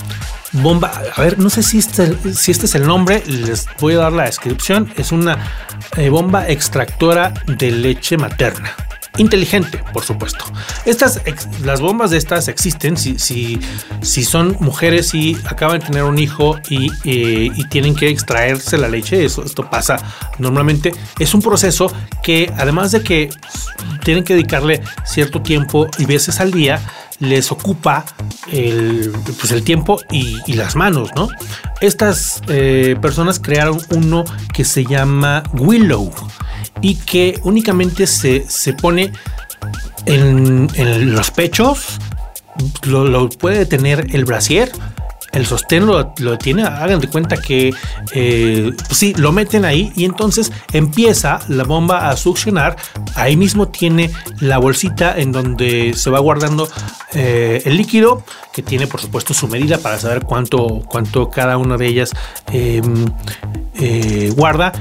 bomba. 0.51 0.91
A 1.15 1.21
ver, 1.21 1.39
no 1.39 1.49
sé 1.49 1.63
si 1.63 1.79
este, 1.79 2.15
si 2.33 2.51
este 2.51 2.65
es 2.65 2.75
el 2.75 2.85
nombre, 2.85 3.23
les 3.25 3.65
voy 3.79 3.93
a 3.93 3.97
dar 3.97 4.13
la 4.13 4.25
descripción. 4.25 4.91
Es 4.97 5.11
una 5.11 5.37
eh, 5.97 6.09
bomba 6.09 6.47
extractora 6.47 7.33
de 7.47 7.71
leche 7.71 8.17
materna 8.17 8.75
inteligente, 9.17 9.83
por 9.93 10.03
supuesto. 10.03 10.45
Estas, 10.85 11.21
las 11.63 11.81
bombas 11.81 12.11
de 12.11 12.17
estas 12.17 12.47
existen 12.47 12.97
si, 12.97 13.19
si, 13.19 13.59
si 14.01 14.23
son 14.23 14.55
mujeres 14.59 15.13
y 15.13 15.37
acaban 15.45 15.79
de 15.79 15.85
tener 15.85 16.03
un 16.03 16.19
hijo 16.19 16.57
y, 16.69 16.91
eh, 17.03 17.51
y, 17.53 17.67
tienen 17.69 17.95
que 17.95 18.09
extraerse 18.09 18.77
la 18.77 18.87
leche. 18.87 19.25
Eso, 19.25 19.43
esto 19.43 19.69
pasa 19.69 19.97
normalmente. 20.37 20.93
Es 21.19 21.33
un 21.33 21.41
proceso 21.41 21.91
que 22.23 22.51
además 22.57 22.91
de 22.91 23.01
que 23.03 23.29
tienen 24.03 24.23
que 24.23 24.33
dedicarle 24.33 24.81
cierto 25.05 25.41
tiempo 25.41 25.87
y 25.97 26.05
veces 26.05 26.39
al 26.39 26.51
día, 26.51 26.81
les 27.19 27.51
ocupa 27.51 28.05
el, 28.51 29.11
pues 29.39 29.51
el 29.51 29.63
tiempo 29.63 29.99
y, 30.11 30.53
las 30.53 30.75
manos, 30.75 31.09
¿no? 31.15 31.29
Estas 31.81 32.41
eh, 32.47 32.97
personas 33.01 33.39
crearon 33.39 33.79
uno 33.91 34.25
que 34.53 34.65
se 34.65 34.85
llama 34.85 35.43
Willow 35.53 36.11
y 36.81 36.95
que 36.95 37.39
únicamente 37.43 38.07
se, 38.07 38.73
pone 38.73 39.11
en, 40.05 40.67
los 41.13 41.31
pechos, 41.31 41.99
lo, 42.83 43.29
puede 43.29 43.65
tener 43.65 44.07
el 44.11 44.25
brasier 44.25 44.71
el 45.31 45.45
sostén 45.45 45.85
lo, 45.85 46.13
lo 46.17 46.37
tiene, 46.37 46.63
hagan 46.63 46.99
de 46.99 47.07
cuenta 47.07 47.37
que 47.37 47.73
eh, 48.13 48.71
sí, 48.91 49.13
lo 49.15 49.31
meten 49.31 49.65
ahí 49.65 49.91
y 49.95 50.05
entonces 50.05 50.51
empieza 50.73 51.39
la 51.47 51.63
bomba 51.63 52.09
a 52.09 52.17
succionar. 52.17 52.75
Ahí 53.15 53.35
mismo 53.35 53.67
tiene 53.67 54.09
la 54.39 54.57
bolsita 54.57 55.17
en 55.17 55.31
donde 55.31 55.93
se 55.93 56.09
va 56.09 56.19
guardando 56.19 56.67
eh, 57.13 57.61
el 57.65 57.77
líquido, 57.77 58.23
que 58.53 58.63
tiene 58.63 58.87
por 58.87 59.01
supuesto 59.01 59.33
su 59.33 59.47
medida 59.47 59.77
para 59.77 59.99
saber 59.99 60.23
cuánto, 60.23 60.81
cuánto 60.87 61.29
cada 61.29 61.57
una 61.57 61.77
de 61.77 61.87
ellas 61.87 62.11
em, 62.51 63.05
eh, 63.75 64.31
guarda 64.35 64.73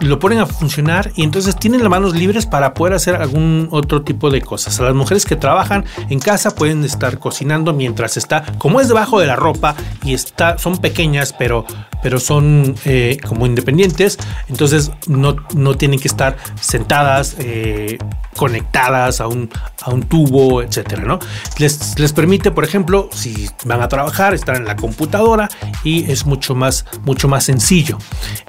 lo 0.00 0.18
ponen 0.18 0.38
a 0.38 0.46
funcionar 0.46 1.12
y 1.14 1.22
entonces 1.22 1.56
tienen 1.56 1.80
las 1.80 1.90
manos 1.90 2.14
libres 2.14 2.46
para 2.46 2.74
poder 2.74 2.94
hacer 2.94 3.16
algún 3.16 3.68
otro 3.70 4.02
tipo 4.02 4.30
de 4.30 4.40
cosas. 4.42 4.78
Las 4.78 4.94
mujeres 4.94 5.24
que 5.24 5.36
trabajan 5.36 5.84
en 6.10 6.20
casa 6.20 6.54
pueden 6.54 6.84
estar 6.84 7.18
cocinando 7.18 7.72
mientras 7.72 8.16
está, 8.16 8.44
como 8.58 8.80
es 8.80 8.88
debajo 8.88 9.20
de 9.20 9.26
la 9.26 9.36
ropa 9.36 9.74
y 10.02 10.14
está, 10.14 10.58
son 10.58 10.78
pequeñas, 10.78 11.32
pero, 11.32 11.64
pero 12.02 12.20
son 12.20 12.74
eh, 12.84 13.18
como 13.26 13.46
independientes, 13.46 14.18
entonces 14.48 14.90
no, 15.06 15.36
no 15.54 15.76
tienen 15.76 15.98
que 15.98 16.08
estar 16.08 16.36
sentadas, 16.60 17.36
eh, 17.38 17.98
conectadas 18.36 19.20
a 19.20 19.26
un, 19.26 19.50
a 19.82 19.90
un 19.90 20.02
tubo, 20.02 20.62
etcétera, 20.62 21.02
¿no? 21.02 21.18
Les, 21.58 21.98
les 21.98 22.12
permite, 22.12 22.50
por 22.50 22.64
ejemplo, 22.64 23.08
si 23.12 23.48
van 23.64 23.82
a 23.82 23.88
trabajar, 23.88 24.34
estar 24.34 24.56
en 24.56 24.64
la 24.64 24.76
computadora 24.76 25.48
y 25.84 26.10
es 26.10 26.26
mucho 26.26 26.54
más, 26.54 26.84
mucho 27.04 27.28
más 27.28 27.44
sencillo. 27.44 27.98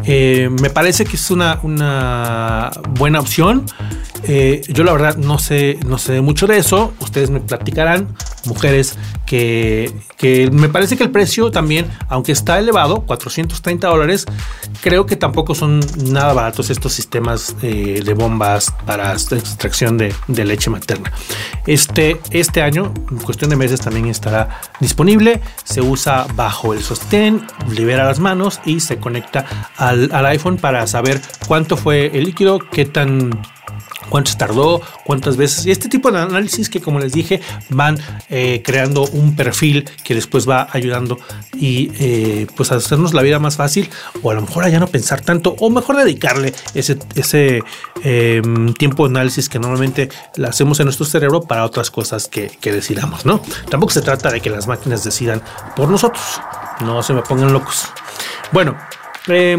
Eh, 0.03 0.49
me 0.61 0.69
parece 0.69 1.05
que 1.05 1.15
es 1.15 1.31
una, 1.31 1.59
buena 2.91 3.19
opción. 3.19 3.65
Eh, 4.23 4.61
yo 4.67 4.83
la 4.83 4.91
verdad 4.91 5.17
no 5.17 5.39
sé, 5.39 5.79
no 5.85 5.97
sé 5.97 6.21
mucho 6.21 6.47
de 6.47 6.57
eso. 6.57 6.93
Ustedes 6.99 7.29
me 7.29 7.39
platicarán, 7.39 8.07
mujeres, 8.47 8.97
que, 9.25 9.93
me 10.51 10.69
parece 10.69 10.97
que 10.97 11.03
el 11.03 11.11
precio 11.11 11.51
también, 11.51 11.87
aunque 12.09 12.31
está 12.31 12.57
elevado, 12.59 13.01
430 13.01 13.87
dólares, 13.87 14.25
creo 14.81 15.05
que 15.05 15.15
tampoco 15.15 15.53
son 15.53 15.81
nada 16.05 16.33
baratos 16.33 16.69
estos 16.69 16.93
sistemas 16.93 17.55
eh, 17.61 18.01
de 18.03 18.13
bombas 18.13 18.73
para 18.85 19.13
extracción 19.13 19.97
de, 19.97 20.13
leche 20.27 20.69
materna. 20.69 21.11
Este, 21.65 22.19
este 22.31 22.61
año, 22.61 22.93
en 23.11 23.17
cuestión 23.17 23.49
de 23.49 23.55
meses, 23.55 23.81
también 23.81 24.07
estará 24.07 24.61
disponible. 24.79 25.41
Se 25.63 25.81
usa 25.81 26.25
bajo 26.35 26.73
el 26.73 26.81
sostén, 26.81 27.45
libera 27.69 28.05
las 28.05 28.19
manos 28.19 28.61
y 28.65 28.79
se 28.79 28.97
conecta 28.97 29.45
al 29.77 30.25
iPhone 30.25 30.57
para 30.57 30.87
saber 30.87 31.21
cuánto 31.47 31.75
fue 31.75 32.11
el 32.17 32.23
líquido, 32.23 32.59
qué 32.59 32.85
tan 32.85 33.31
cuánto 34.09 34.35
tardó, 34.37 34.81
cuántas 35.05 35.37
veces. 35.37 35.65
Este 35.65 35.89
tipo 35.89 36.11
de 36.11 36.19
análisis 36.19 36.69
que, 36.69 36.81
como 36.81 36.99
les 36.99 37.11
dije, 37.11 37.41
van 37.69 37.97
eh, 38.29 38.61
creando 38.63 39.03
un 39.03 39.35
perfil 39.35 39.89
que 40.03 40.15
después 40.15 40.47
va 40.47 40.67
ayudando 40.71 41.17
y 41.55 41.91
eh, 41.99 42.47
pues 42.55 42.71
hacernos 42.71 43.13
la 43.13 43.21
vida 43.21 43.39
más 43.39 43.57
fácil 43.57 43.89
o 44.21 44.31
a 44.31 44.33
lo 44.33 44.41
mejor 44.41 44.63
a 44.63 44.69
ya 44.69 44.79
no 44.79 44.87
pensar 44.87 45.21
tanto 45.21 45.55
o 45.59 45.69
mejor 45.69 45.97
dedicarle 45.97 46.53
ese, 46.73 46.97
ese 47.15 47.63
em, 48.03 48.73
tiempo 48.73 49.07
de 49.07 49.13
análisis 49.17 49.49
que 49.49 49.59
normalmente 49.59 50.09
lo 50.35 50.47
hacemos 50.47 50.79
en 50.79 50.85
nuestro 50.85 51.05
cerebro 51.05 51.41
para 51.41 51.65
otras 51.65 51.91
cosas 51.91 52.27
que, 52.27 52.51
que 52.61 52.71
decidamos, 52.71 53.25
¿no? 53.25 53.41
Tampoco 53.69 53.93
se 53.93 54.01
trata 54.01 54.31
de 54.31 54.41
que 54.41 54.49
las 54.49 54.67
máquinas 54.67 55.03
decidan 55.03 55.41
por 55.75 55.89
nosotros. 55.89 56.41
No 56.81 57.01
se 57.01 57.13
me 57.13 57.21
pongan 57.21 57.53
locos. 57.53 57.87
Bueno, 58.51 58.77
eh, 59.27 59.57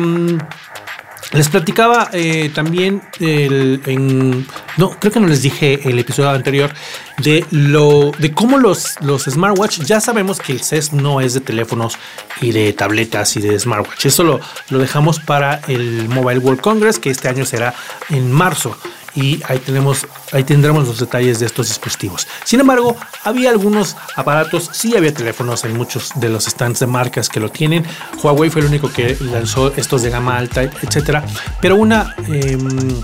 les 1.32 1.48
platicaba 1.48 2.08
eh, 2.12 2.50
también 2.54 3.02
en, 3.20 4.46
no 4.78 4.90
creo 4.90 5.12
que 5.12 5.20
no 5.20 5.26
les 5.26 5.42
dije 5.42 5.80
el 5.88 5.98
episodio 5.98 6.30
anterior 6.30 6.72
de 7.18 7.44
lo 7.50 8.12
de 8.18 8.32
cómo 8.32 8.56
los 8.58 8.94
los 9.02 9.24
smartwatch 9.24 9.80
ya 9.80 10.00
sabemos 10.00 10.38
que 10.38 10.52
el 10.52 10.62
CES 10.62 10.94
no 10.94 11.20
es 11.20 11.34
de 11.34 11.40
teléfonos 11.40 11.98
y 12.40 12.52
de 12.52 12.72
tabletas 12.72 13.36
y 13.36 13.40
de 13.40 13.58
smartwatch. 13.58 14.06
Eso 14.06 14.24
lo, 14.24 14.40
lo 14.70 14.78
dejamos 14.78 15.20
para 15.20 15.60
el 15.68 16.08
Mobile 16.08 16.38
World 16.38 16.60
Congress 16.60 16.98
que 16.98 17.10
este 17.10 17.28
año 17.28 17.44
será 17.44 17.74
en 18.08 18.32
marzo 18.32 18.76
y 19.18 19.42
ahí 19.48 19.58
tenemos 19.58 20.06
ahí 20.32 20.44
tendremos 20.44 20.86
los 20.86 21.00
detalles 21.00 21.40
de 21.40 21.46
estos 21.46 21.68
dispositivos. 21.68 22.28
Sin 22.44 22.60
embargo, 22.60 22.96
había 23.24 23.50
algunos 23.50 23.96
aparatos, 24.14 24.70
sí 24.72 24.96
había 24.96 25.12
teléfonos 25.12 25.64
en 25.64 25.76
muchos 25.76 26.12
de 26.14 26.28
los 26.28 26.44
stands 26.44 26.78
de 26.78 26.86
marcas 26.86 27.28
que 27.28 27.40
lo 27.40 27.50
tienen. 27.50 27.84
Huawei 28.22 28.48
fue 28.48 28.60
el 28.60 28.68
único 28.68 28.92
que 28.92 29.16
lanzó 29.20 29.72
estos 29.74 30.02
de 30.02 30.10
gama 30.10 30.38
alta, 30.38 30.62
etcétera. 30.62 31.24
Pero 31.60 31.74
una 31.74 32.14
em, 32.28 33.02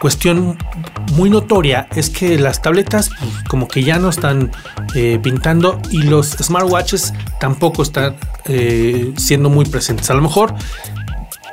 cuestión 0.00 0.58
muy 1.14 1.30
notoria 1.30 1.86
es 1.94 2.10
que 2.10 2.38
las 2.38 2.60
tabletas 2.60 3.10
pues, 3.10 3.44
como 3.48 3.68
que 3.68 3.84
ya 3.84 3.98
no 3.98 4.08
están 4.08 4.50
eh, 4.94 5.20
pintando 5.22 5.80
y 5.90 6.02
los 6.02 6.30
smartwatches 6.30 7.12
tampoco 7.38 7.82
están 7.82 8.16
eh, 8.46 9.12
siendo 9.16 9.48
muy 9.48 9.64
presentes. 9.64 10.10
A 10.10 10.14
lo 10.14 10.22
mejor 10.22 10.54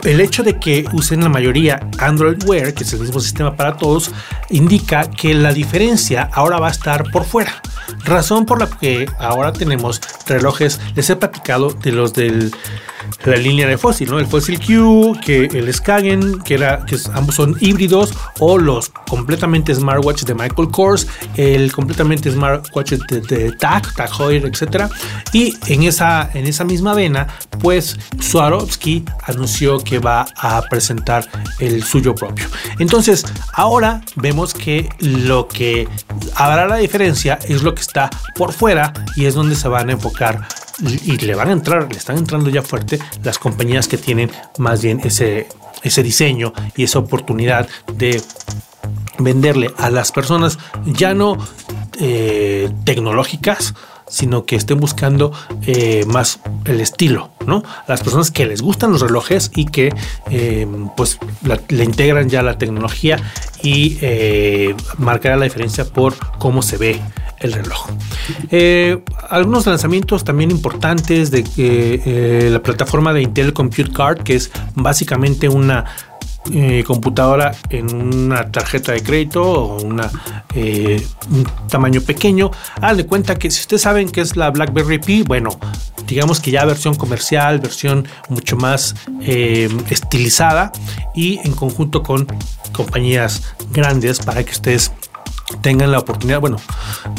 el 0.03 0.19
hecho 0.19 0.43
de 0.43 0.59
que 0.59 0.85
usen 0.93 1.21
la 1.21 1.29
mayoría 1.29 1.79
Android 1.99 2.43
Wear, 2.45 2.73
que 2.73 2.83
es 2.83 2.93
el 2.93 2.99
mismo 2.99 3.19
sistema 3.19 3.55
para 3.55 3.77
todos, 3.77 4.11
indica 4.49 5.09
que 5.09 5.33
la 5.33 5.53
diferencia 5.53 6.29
ahora 6.33 6.59
va 6.59 6.67
a 6.67 6.71
estar 6.71 7.09
por 7.11 7.25
fuera. 7.25 7.61
Razón 8.05 8.45
por 8.45 8.59
la 8.59 8.67
que 8.67 9.07
ahora 9.19 9.53
tenemos 9.53 10.01
relojes, 10.27 10.79
les 10.95 11.09
he 11.09 11.15
platicado 11.15 11.71
de 11.71 11.91
los 11.91 12.13
del 12.13 12.53
la 13.25 13.35
línea 13.35 13.67
de 13.67 13.77
Fossil, 13.77 14.09
¿no? 14.09 14.19
El 14.19 14.27
Fossil 14.27 14.59
Q, 14.59 15.17
que 15.23 15.45
el 15.45 15.73
Skagen, 15.73 16.39
que 16.39 16.55
era 16.55 16.85
que 16.85 16.97
ambos 17.13 17.35
son 17.35 17.55
híbridos 17.59 18.13
o 18.39 18.57
los 18.57 18.89
completamente 18.89 19.73
smartwatch 19.73 20.23
de 20.23 20.33
Michael 20.33 20.69
Kors, 20.69 21.07
el 21.37 21.71
completamente 21.71 22.31
smartwatch 22.31 22.93
de, 22.93 23.21
de 23.21 23.51
TAG, 23.51 23.93
TAG 23.95 24.09
Heuer, 24.19 24.45
etcétera. 24.45 24.89
Y 25.31 25.55
en 25.67 25.83
esa 25.83 26.29
en 26.33 26.47
esa 26.47 26.63
misma 26.63 26.93
vena, 26.93 27.27
pues 27.59 27.97
Swarovski 28.19 29.03
anunció 29.23 29.79
que 29.79 29.99
va 29.99 30.25
a 30.37 30.61
presentar 30.63 31.27
el 31.59 31.83
suyo 31.83 32.15
propio. 32.15 32.47
Entonces, 32.79 33.25
ahora 33.53 34.01
vemos 34.15 34.53
que 34.53 34.89
lo 34.99 35.47
que 35.47 35.87
habrá 36.35 36.67
la 36.67 36.77
diferencia 36.77 37.39
es 37.47 37.63
lo 37.63 37.73
que 37.73 37.81
está 37.81 38.09
por 38.35 38.53
fuera 38.53 38.93
y 39.15 39.25
es 39.25 39.35
donde 39.35 39.55
se 39.55 39.67
van 39.67 39.89
a 39.89 39.93
enfocar 39.93 40.47
y 40.83 41.17
le 41.17 41.35
van 41.35 41.49
a 41.49 41.53
entrar, 41.53 41.87
le 41.91 41.97
están 41.97 42.17
entrando 42.17 42.49
ya 42.49 42.61
fuerte 42.61 42.99
las 43.23 43.39
compañías 43.39 43.87
que 43.87 43.97
tienen 43.97 44.31
más 44.57 44.81
bien 44.81 45.01
ese, 45.03 45.47
ese 45.81 46.03
diseño 46.03 46.53
y 46.75 46.83
esa 46.83 46.99
oportunidad 46.99 47.67
de 47.93 48.21
venderle 49.19 49.71
a 49.77 49.89
las 49.89 50.11
personas 50.11 50.59
ya 50.85 51.13
no 51.13 51.37
eh, 51.99 52.71
tecnológicas, 52.83 53.73
sino 54.13 54.45
que 54.45 54.55
estén 54.55 54.79
buscando 54.79 55.31
eh, 55.65 56.05
más 56.07 56.39
el 56.65 56.79
estilo, 56.81 57.31
¿no? 57.47 57.63
las 57.87 58.01
personas 58.01 58.29
que 58.29 58.45
les 58.45 58.61
gustan 58.61 58.91
los 58.91 59.01
relojes 59.01 59.51
y 59.55 59.65
que 59.65 59.93
eh, 60.29 60.67
pues 60.95 61.17
le 61.69 61.83
integran 61.83 62.29
ya 62.29 62.43
la 62.43 62.57
tecnología 62.57 63.17
y 63.63 63.97
marcará 64.97 65.37
la 65.37 65.45
diferencia 65.45 65.85
por 65.85 66.13
cómo 66.37 66.61
se 66.61 66.77
ve 66.77 67.01
el 67.43 67.53
reloj. 67.53 67.87
Eh, 68.49 69.03
algunos 69.29 69.65
lanzamientos 69.65 70.23
también 70.23 70.51
importantes 70.51 71.29
de 71.31 71.43
eh, 71.57 72.49
la 72.51 72.61
plataforma 72.61 73.13
de 73.13 73.21
Intel 73.21 73.53
Compute 73.53 73.91
Card, 73.91 74.23
que 74.23 74.35
es 74.35 74.51
básicamente 74.75 75.49
una 75.49 75.85
eh, 76.51 76.83
computadora 76.85 77.55
en 77.69 77.93
una 77.95 78.51
tarjeta 78.51 78.91
de 78.91 79.01
crédito 79.01 79.43
o 79.43 79.81
una, 79.83 80.09
un 80.55 81.47
tamaño 81.69 82.01
pequeño. 82.01 82.51
Haz 82.81 82.97
de 82.97 83.05
cuenta 83.05 83.35
que 83.35 83.49
si 83.49 83.61
ustedes 83.61 83.81
saben 83.83 84.09
que 84.09 84.21
es 84.21 84.35
la 84.35 84.51
BlackBerry 84.51 84.99
Pi, 84.99 85.23
bueno, 85.23 85.57
digamos 86.07 86.39
que 86.39 86.51
ya 86.51 86.65
versión 86.65 86.95
comercial, 86.95 87.59
versión 87.59 88.07
mucho 88.29 88.57
más 88.57 88.95
estilizada 89.21 90.71
y 91.15 91.39
en 91.39 91.53
conjunto 91.53 92.03
con 92.03 92.27
compañías 92.71 93.55
grandes 93.71 94.19
para 94.19 94.43
que 94.43 94.51
ustedes 94.51 94.91
tengan 95.61 95.91
la 95.91 95.99
oportunidad, 95.99 96.39
bueno, 96.39 96.57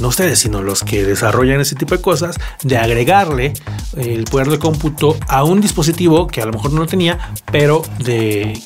no 0.01 0.09
ustedes, 0.09 0.38
sino 0.38 0.62
los 0.62 0.83
que 0.83 1.05
desarrollan 1.05 1.61
ese 1.61 1.75
tipo 1.75 1.94
de 1.94 2.03
cosas, 2.03 2.37
de 2.62 2.77
agregarle 2.77 3.53
el 3.97 4.25
poder 4.25 4.49
de 4.49 4.59
cómputo 4.59 5.16
a 5.29 5.44
un 5.44 5.61
dispositivo 5.61 6.27
que 6.27 6.42
a 6.42 6.47
lo 6.47 6.53
mejor 6.53 6.73
no 6.73 6.81
lo 6.81 6.87
tenía, 6.87 7.33
pero 7.51 7.83
de, 7.99 8.61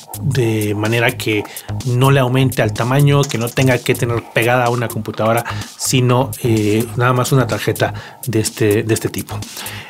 manera 0.75 1.11
que 1.11 1.43
no 1.85 2.11
le 2.11 2.19
aumente 2.19 2.61
al 2.61 2.73
tamaño, 2.73 3.21
que 3.23 3.37
no 3.37 3.49
tenga 3.49 3.77
que 3.77 3.95
tener 3.95 4.23
pegada 4.33 4.69
una 4.69 4.87
computadora, 4.87 5.43
sino 5.77 6.31
eh, 6.43 6.85
nada 6.95 7.13
más 7.13 7.31
una 7.31 7.47
tarjeta 7.47 7.93
de 8.25 8.39
este, 8.39 8.83
de 8.83 8.93
este 8.93 9.09
tipo. 9.09 9.39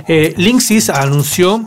Eh, 0.08 0.34
Linksys 0.38 0.90
anunció 0.90 1.64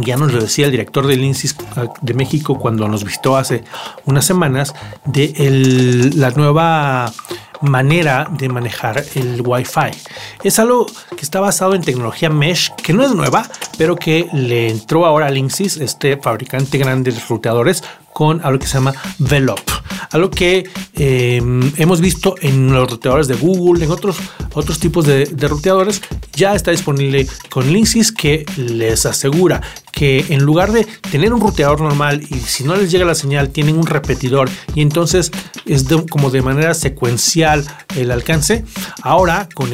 ya 0.00 0.16
nos 0.16 0.32
lo 0.32 0.40
decía 0.40 0.66
el 0.66 0.72
director 0.72 1.06
del 1.06 1.24
INSIS 1.24 1.56
ah, 1.76 1.86
de 2.00 2.14
México 2.14 2.58
cuando 2.58 2.88
nos 2.88 3.04
visitó 3.04 3.36
hace 3.36 3.64
unas 4.04 4.24
semanas, 4.24 4.74
de 5.04 6.12
la 6.14 6.30
nueva 6.30 7.12
manera 7.62 8.28
de 8.30 8.48
manejar 8.48 9.04
el 9.14 9.42
Wi-Fi. 9.44 9.90
Es 10.42 10.58
algo 10.58 10.86
que 11.16 11.22
está 11.22 11.40
basado 11.40 11.74
en 11.74 11.82
tecnología 11.82 12.30
mesh, 12.30 12.72
que 12.82 12.92
no 12.92 13.02
es 13.02 13.14
nueva, 13.14 13.48
pero 13.78 13.96
que 13.96 14.28
le 14.32 14.70
entró 14.70 15.06
ahora 15.06 15.26
a 15.26 15.30
Linksys, 15.30 15.78
este 15.78 16.16
fabricante 16.16 16.78
grande 16.78 17.10
de 17.10 17.20
ruteadores, 17.28 17.82
con 18.12 18.44
algo 18.44 18.58
que 18.58 18.66
se 18.66 18.74
llama 18.74 18.94
VELOP. 19.18 19.60
Algo 20.10 20.30
que 20.30 20.64
em, 20.94 21.72
hemos 21.76 22.00
visto 22.00 22.34
en 22.40 22.72
los 22.72 22.90
ruteadores 22.90 23.28
de 23.28 23.34
Google, 23.34 23.84
en 23.84 23.90
otros, 23.90 24.16
otros 24.54 24.78
tipos 24.78 25.06
de, 25.06 25.26
de 25.26 25.48
ruteadores, 25.48 26.02
ya 26.32 26.54
está 26.54 26.70
disponible 26.70 27.26
con 27.50 27.72
Linksys 27.72 28.12
que 28.12 28.46
les 28.56 29.06
asegura 29.06 29.60
que 29.96 30.26
en 30.28 30.42
lugar 30.42 30.72
de 30.72 30.86
tener 31.10 31.32
un 31.32 31.40
ruteador 31.40 31.80
normal 31.80 32.22
y 32.22 32.34
si 32.34 32.64
no 32.64 32.76
les 32.76 32.90
llega 32.90 33.06
la 33.06 33.14
señal 33.14 33.48
tienen 33.48 33.78
un 33.78 33.86
repetidor 33.86 34.50
y 34.74 34.82
entonces 34.82 35.30
es 35.64 35.86
como 36.10 36.30
de 36.30 36.42
manera 36.42 36.74
secuencial 36.74 37.64
el 37.96 38.10
alcance, 38.10 38.62
ahora 39.00 39.48
con 39.54 39.70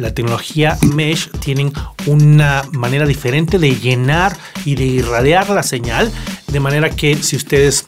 la 0.00 0.14
tecnología 0.14 0.78
Mesh 0.94 1.30
tienen 1.40 1.74
una 2.06 2.64
manera 2.72 3.04
diferente 3.04 3.58
de 3.58 3.76
llenar 3.76 4.34
y 4.64 4.76
de 4.76 4.84
irradiar 4.86 5.50
la 5.50 5.62
señal 5.62 6.10
de 6.48 6.60
manera 6.60 6.88
que 6.88 7.14
si 7.16 7.36
ustedes 7.36 7.84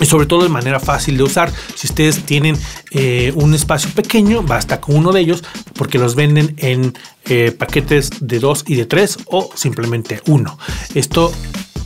y 0.00 0.06
sobre 0.06 0.26
todo 0.26 0.42
de 0.42 0.48
manera 0.48 0.80
fácil 0.80 1.16
de 1.16 1.22
usar. 1.22 1.52
Si 1.74 1.86
ustedes 1.86 2.24
tienen 2.24 2.56
eh, 2.90 3.32
un 3.34 3.54
espacio 3.54 3.90
pequeño, 3.90 4.42
basta 4.42 4.80
con 4.80 4.96
uno 4.96 5.12
de 5.12 5.20
ellos 5.20 5.44
porque 5.74 5.98
los 5.98 6.14
venden 6.14 6.54
en 6.58 6.94
eh, 7.26 7.52
paquetes 7.52 8.10
de 8.20 8.38
dos 8.38 8.64
y 8.66 8.74
de 8.76 8.86
tres 8.86 9.18
o 9.26 9.50
simplemente 9.54 10.20
uno. 10.26 10.58
Esto 10.94 11.32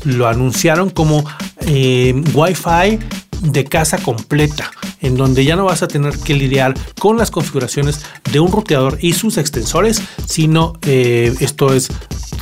lo 0.04 0.28
anunciaron 0.28 0.90
como 0.90 1.24
eh, 1.60 2.14
Wi-Fi 2.32 2.98
de 3.42 3.64
casa 3.64 3.98
completa, 3.98 4.70
en 5.00 5.16
donde 5.16 5.44
ya 5.44 5.56
no 5.56 5.64
vas 5.64 5.82
a 5.82 5.88
tener 5.88 6.18
que 6.18 6.34
lidiar 6.34 6.74
con 6.98 7.16
las 7.16 7.30
configuraciones 7.30 8.00
de 8.30 8.40
un 8.40 8.52
roteador 8.52 8.98
y 9.00 9.12
sus 9.12 9.38
extensores, 9.38 10.02
sino 10.26 10.74
esto 10.82 11.72
es 11.72 11.88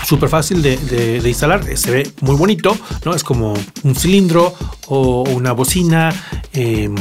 súper 0.05 0.29
fácil 0.29 0.63
de, 0.63 1.21
instalar, 1.25 1.65
se 1.77 1.91
ve 1.91 2.11
muy 2.21 2.37
bonito, 2.37 2.77
¿no? 3.05 3.15
Es 3.15 3.25
como 3.25 3.55
un 3.83 3.95
cilindro 3.95 4.55
o 4.87 5.23
una 5.31 5.53
bocina 5.53 6.13
em, 6.53 6.95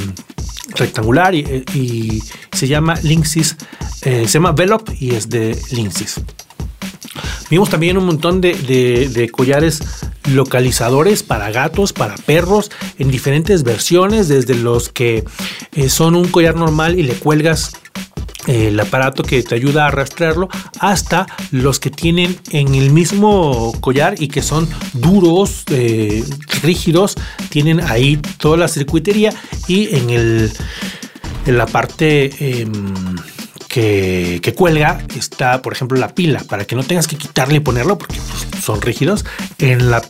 rectangular 0.76 1.36
y, 1.36 2.22
se 2.52 2.68
llama 2.68 2.96
Linksys, 3.04 3.58
eh, 4.04 4.26
se 4.28 4.34
llama 4.34 4.52
Velop 4.52 4.90
y 5.00 5.16
es 5.16 5.30
de 5.30 5.58
Linksys. 5.72 6.22
Vimos 7.54 7.70
también 7.70 8.00
un 8.00 8.08
montón 8.08 8.42
de, 8.42 9.30
collares 9.32 9.80
localizadores 10.28 11.22
para 11.22 11.52
gatos, 11.52 11.94
para 11.94 12.16
perros, 12.16 12.72
en 12.98 13.12
diferentes 13.12 13.62
versiones, 13.62 14.28
desde 14.28 14.56
los 14.56 14.90
que 14.90 15.24
eh, 15.74 15.90
son 15.90 16.16
un 16.16 16.30
collar 16.30 16.56
normal 16.56 16.98
y 16.98 17.04
le 17.04 17.14
cuelgas 17.14 17.74
el 18.48 18.80
aparato 18.80 19.22
que 19.22 19.44
te 19.44 19.54
ayuda 19.54 19.84
a 19.84 19.90
arrastrarlo 19.90 20.50
hasta 20.80 21.28
los 21.52 21.80
que 21.80 21.92
tienen 21.92 22.40
en 22.50 22.74
el 22.74 22.90
mismo 22.90 23.72
collar 23.82 24.16
y 24.18 24.30
que 24.30 24.42
son 24.42 24.68
duros, 24.94 25.64
eh, 25.70 26.24
rígidos, 26.64 27.14
tienen 27.50 27.82
ahí 27.82 28.18
toda 28.40 28.58
la 28.58 28.68
circuitería 28.68 29.32
y 29.68 29.96
en 29.96 30.10
el 30.10 30.52
en 31.46 31.58
la 31.58 31.66
parte 31.66 32.62
em, 32.62 32.72
que, 33.74 34.54
cuelga 34.56 35.04
está, 35.16 35.64
por 35.64 35.74
ejemplo, 35.74 35.98
la 35.98 36.14
pila, 36.14 36.44
para 36.48 36.66
que 36.66 36.76
no 36.76 36.84
tengas 36.84 37.08
que 37.08 37.16
quitarle 37.16 37.56
y 37.56 37.60
ponerlo, 37.60 37.98
porque 37.98 38.18
son 38.62 38.82
rígidos. 38.82 39.26
En 39.58 39.90
la, 39.90 40.02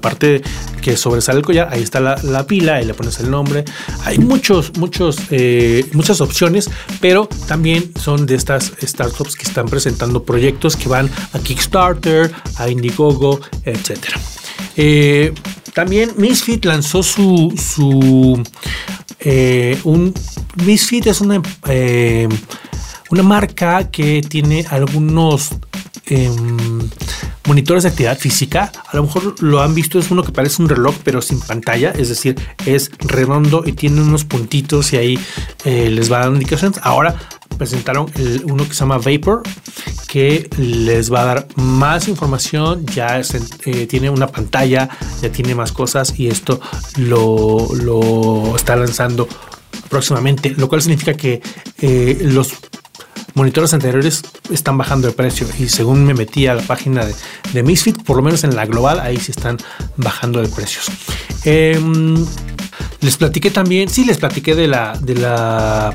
parte 0.00 0.42
que 0.82 0.96
sobresale 0.96 1.38
el 1.38 1.44
collar, 1.44 1.68
ahí 1.70 1.82
está 1.82 2.00
la, 2.00 2.46
pila, 2.46 2.76
ahí 2.76 2.84
le 2.84 2.94
pones 2.94 3.20
el 3.20 3.30
nombre. 3.30 3.64
Hay 4.04 4.18
muchos, 4.18 4.76
muchos, 4.78 5.18
eh, 5.30 5.86
muchas 5.92 6.20
opciones, 6.20 6.68
pero 7.00 7.28
también 7.46 7.92
son 8.00 8.26
de 8.26 8.34
estas 8.34 8.72
startups 8.82 9.36
que 9.36 9.44
están 9.44 9.66
presentando 9.66 10.24
proyectos 10.24 10.74
que 10.74 10.88
van 10.88 11.08
a 11.32 11.38
Kickstarter, 11.38 12.32
a 12.56 12.68
Indiegogo, 12.68 13.40
etcétera. 13.64 14.18
Eh, 14.76 15.32
también 15.76 16.14
Misfit 16.16 16.64
lanzó 16.64 17.02
su, 17.02 17.52
su 17.54 18.42
eh, 19.20 19.78
un 19.84 20.14
Misfit 20.64 21.06
es 21.06 21.20
una, 21.20 21.42
eh, 21.68 22.26
una 23.10 23.22
marca 23.22 23.90
que 23.90 24.22
tiene 24.26 24.64
algunos 24.70 25.50
em, 26.06 26.78
monitores 27.46 27.82
de 27.82 27.90
actividad 27.90 28.18
física. 28.18 28.72
A 28.86 28.96
lo 28.96 29.02
mejor 29.02 29.42
lo 29.42 29.60
han 29.60 29.74
visto, 29.74 29.98
es 29.98 30.10
uno 30.10 30.22
que 30.22 30.32
parece 30.32 30.62
un 30.62 30.70
reloj, 30.70 30.94
pero 31.04 31.20
sin 31.20 31.40
pantalla, 31.40 31.90
es 31.90 32.08
decir, 32.08 32.36
es 32.64 32.90
redondo 33.00 33.62
y 33.66 33.72
tiene 33.72 34.00
unos 34.00 34.24
puntitos 34.24 34.94
y 34.94 34.96
ahí 34.96 35.18
eh, 35.66 35.90
les 35.90 36.10
va 36.10 36.20
dando 36.20 36.36
indicaciones. 36.36 36.80
Ahora 36.84 37.16
presentaron 37.58 38.10
uno 38.44 38.66
que 38.66 38.72
se 38.72 38.80
llama 38.80 38.96
Vapor, 38.96 39.42
que 40.16 40.48
les 40.56 41.12
va 41.12 41.20
a 41.20 41.24
dar 41.26 41.48
más 41.56 42.08
información, 42.08 42.86
ya 42.86 43.20
eh, 43.20 43.86
tiene 43.86 44.08
una 44.08 44.28
pantalla, 44.28 44.88
ya 45.20 45.30
tiene 45.30 45.54
más 45.54 45.72
cosas 45.72 46.18
y 46.18 46.28
esto 46.28 46.58
lo, 46.96 47.68
lo 47.74 48.56
está 48.56 48.76
lanzando 48.76 49.28
próximamente, 49.90 50.54
lo 50.56 50.70
cual 50.70 50.80
significa 50.80 51.12
que 51.12 51.42
eh, 51.82 52.16
los 52.22 52.54
monitores 53.34 53.74
anteriores 53.74 54.22
están 54.50 54.78
bajando 54.78 55.06
de 55.06 55.12
precio 55.12 55.46
y 55.58 55.68
según 55.68 56.06
me 56.06 56.14
metí 56.14 56.46
a 56.46 56.54
la 56.54 56.62
página 56.62 57.04
de, 57.52 57.62
Misfit, 57.62 58.02
por 58.02 58.16
lo 58.16 58.22
menos 58.22 58.42
en 58.42 58.56
la 58.56 58.64
global, 58.64 59.00
ahí 59.00 59.18
sí 59.18 59.32
están 59.32 59.58
bajando 59.98 60.40
de 60.40 60.48
precios. 60.48 60.86
Em, 61.44 62.24
les 63.02 63.18
platiqué 63.18 63.50
también, 63.50 63.90
sí, 63.90 64.06
les 64.06 64.16
platiqué 64.16 64.54
de 64.54 64.66
la, 64.66 64.98
de 64.98 65.14
la, 65.14 65.94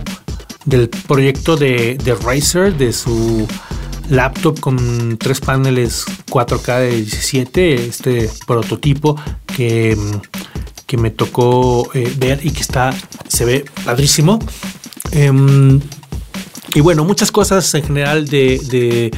del 0.66 0.90
proyecto 0.90 1.58
de, 1.58 1.98
de 1.98 2.14
Razer, 2.14 2.78
de 2.78 2.94
su 2.94 3.48
laptop 4.10 4.60
con 4.60 5.18
tres 5.18 5.40
paneles 5.40 6.06
4K 6.30 6.80
de 6.80 6.96
17, 6.98 7.74
este 7.88 8.30
prototipo 8.46 9.16
que 9.46 9.98
que 10.92 10.98
me 10.98 11.10
tocó 11.10 11.90
eh, 11.94 12.14
ver 12.18 12.46
y 12.46 12.52
que 12.52 12.60
está, 12.60 12.94
se 13.30 13.46
ve 13.46 13.64
padrísimo. 13.86 14.40
Em, 15.14 15.80
y 16.76 16.82
bueno, 16.82 17.06
muchas 17.06 17.32
cosas 17.32 17.74
en 17.76 17.84
general 17.84 18.28
de, 18.28 19.10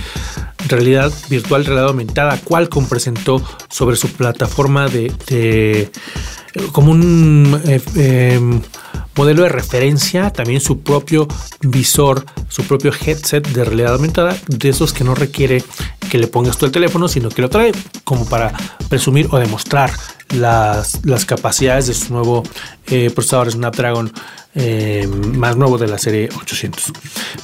realidad 0.67 1.11
virtual, 1.31 1.65
realidad 1.65 1.87
aumentada. 1.87 2.37
Qualcomm 2.37 2.85
presentó 2.85 3.41
sobre 3.71 3.95
su 3.95 4.07
plataforma 4.09 4.87
de, 4.87 5.89
como 6.73 6.91
un 6.91 7.59
eh, 7.65 7.81
em, 7.95 8.61
modelo 9.15 9.43
de 9.43 9.49
referencia, 9.49 10.31
también 10.31 10.61
su 10.61 10.81
propio 10.81 11.27
visor, 11.61 12.25
su 12.49 12.63
propio 12.63 12.91
headset 12.93 13.47
de 13.47 13.63
realidad 13.63 13.93
aumentada, 13.93 14.35
de 14.47 14.69
esos 14.69 14.93
que 14.93 15.03
no 15.03 15.15
requiere 15.15 15.63
que 16.09 16.17
le 16.17 16.27
pongas 16.27 16.57
tú 16.57 16.65
el 16.65 16.71
teléfono, 16.71 17.07
sino 17.07 17.29
que 17.29 17.41
lo 17.41 17.49
trae 17.49 17.71
como 18.03 18.25
para 18.25 18.53
presumir 18.89 19.27
o 19.31 19.37
demostrar 19.37 19.91
las, 20.29 21.25
capacidades 21.25 21.87
de 21.87 21.93
su 21.93 22.13
nuevo 22.13 22.43
eh, 22.87 23.09
procesador 23.11 23.51
Snapdragon 23.51 24.11
eh, 24.55 25.07
más 25.07 25.55
nuevo 25.57 25.77
de 25.77 25.87
la 25.87 25.97
serie 25.97 26.29
800. 26.39 26.91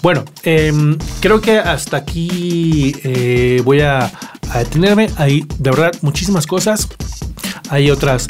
Bueno, 0.01 0.25
em, 0.43 0.97
creo 1.19 1.41
que 1.41 1.57
hasta 1.57 1.97
aquí 1.97 2.95
eh, 3.03 3.61
voy 3.63 3.81
a, 3.81 4.11
detenerme. 4.53 5.09
Hay 5.17 5.45
de 5.57 5.69
verdad 5.69 5.91
muchísimas 6.01 6.47
cosas. 6.47 6.87
Hay 7.69 7.91
otras 7.91 8.27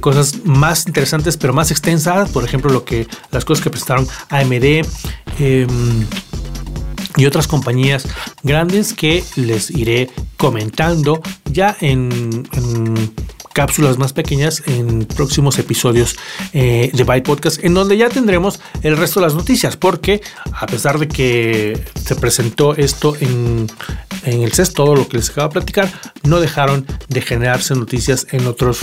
cosas 0.00 0.44
más 0.44 0.86
interesantes, 0.86 1.36
pero 1.36 1.52
más 1.52 1.70
extensas. 1.70 2.30
Por 2.30 2.44
ejemplo, 2.44 2.70
lo 2.70 2.84
que 2.84 3.06
las 3.30 3.44
cosas 3.44 3.62
que 3.62 3.70
presentaron 3.70 4.06
AMD 4.28 4.84
em, 5.38 6.06
y 7.16 7.26
otras 7.26 7.48
compañías 7.48 8.06
grandes 8.42 8.92
que 8.92 9.24
les 9.36 9.70
iré 9.70 10.10
comentando 10.36 11.20
ya 11.50 11.76
en 11.80 12.44
cápsulas 13.56 13.96
más 13.96 14.12
pequeñas 14.12 14.62
en 14.66 15.06
próximos 15.06 15.58
episodios 15.58 16.16
eh, 16.52 16.90
de 16.92 17.04
Byte 17.04 17.24
Podcast, 17.24 17.64
en 17.64 17.72
donde 17.72 17.96
ya 17.96 18.10
tendremos 18.10 18.60
el 18.82 18.98
resto 18.98 19.18
de 19.18 19.26
las 19.28 19.34
noticias, 19.34 19.78
porque 19.78 20.20
a 20.52 20.66
pesar 20.66 20.98
de 20.98 21.08
que 21.08 21.82
se 21.94 22.16
presentó 22.16 22.76
esto 22.76 23.16
en, 23.18 23.66
el 24.24 24.52
CES, 24.52 24.74
todo 24.74 24.94
lo 24.94 25.08
que 25.08 25.16
les 25.16 25.30
acabo 25.30 25.48
de 25.48 25.52
platicar, 25.54 25.90
no 26.24 26.38
dejaron 26.38 26.84
de 27.08 27.22
generarse 27.22 27.74
noticias 27.74 28.26
en 28.30 28.46
otros, 28.46 28.80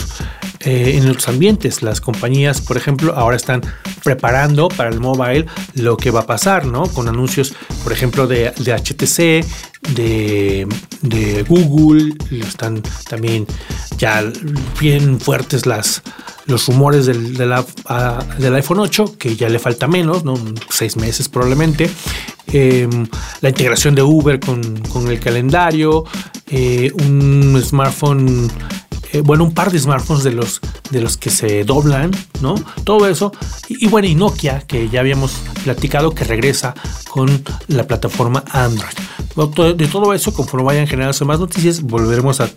eh, 0.61 0.97
en 0.97 1.07
otros 1.07 1.27
ambientes. 1.27 1.83
Las 1.83 2.01
compañías, 2.01 2.59
por 2.59 2.75
ejemplo, 2.75 3.13
ahora 3.15 3.35
están 3.35 3.61
preparando 4.03 4.69
para 4.69 4.89
el 4.89 4.99
mobile 4.99 5.45
lo 5.75 5.97
que 5.97 6.09
va 6.09 6.21
a 6.21 6.25
pasar, 6.25 6.65
¿no? 6.65 6.87
Con 6.87 7.07
anuncios, 7.07 7.53
por 7.83 7.93
ejemplo, 7.93 8.25
de 8.25 8.51
HTC, 8.55 9.45
de, 9.89 10.67
de 11.01 11.43
Google, 11.43 12.15
están 12.31 12.81
también 13.09 13.45
ya 13.97 14.23
bien 14.79 15.19
fuertes 15.19 15.65
las, 15.65 16.01
los 16.45 16.67
rumores 16.67 17.05
del, 17.05 17.53
ah, 17.85 18.25
del, 18.37 18.55
iPhone 18.55 18.79
8, 18.79 19.17
que 19.17 19.35
ya 19.35 19.49
le 19.49 19.59
falta 19.59 19.87
menos, 19.87 20.23
¿no? 20.23 20.35
seis 20.69 20.97
meses 20.97 21.29
probablemente. 21.29 21.89
Em, 22.47 23.07
la 23.41 23.49
integración 23.49 23.95
de 23.95 24.03
Uber 24.03 24.39
con, 24.39 25.07
el 25.07 25.19
calendario, 25.19 26.03
eh, 26.47 26.91
un 27.03 27.61
smartphone, 27.63 28.51
eh, 29.13 29.21
bueno, 29.21 29.43
un 29.43 29.53
par 29.53 29.71
de 29.71 29.77
smartphones 29.77 30.23
de 30.23 30.31
los, 30.31 30.59
de 30.89 30.99
los 30.99 31.17
que 31.17 31.29
se 31.29 31.63
doblan, 31.63 32.09
¿no? 32.41 32.55
Todo 32.83 33.07
eso. 33.07 33.31
Y, 33.69 33.87
bueno, 33.87 34.07
y 34.07 34.15
Nokia, 34.15 34.61
que 34.61 34.89
ya 34.89 35.01
habíamos 35.01 35.33
platicado 35.63 36.15
que 36.15 36.23
regresa 36.23 36.73
con 37.09 37.43
la 37.67 37.85
plataforma 37.85 38.43
Android. 38.51 38.91
De 39.77 39.87
todo 39.87 40.13
eso, 40.13 40.33
conforme 40.33 40.65
vayan 40.65 40.87
generándose 40.87 41.25
más 41.25 41.39
noticias, 41.39 41.81
volveremos 41.81 42.39
a, 42.39 42.49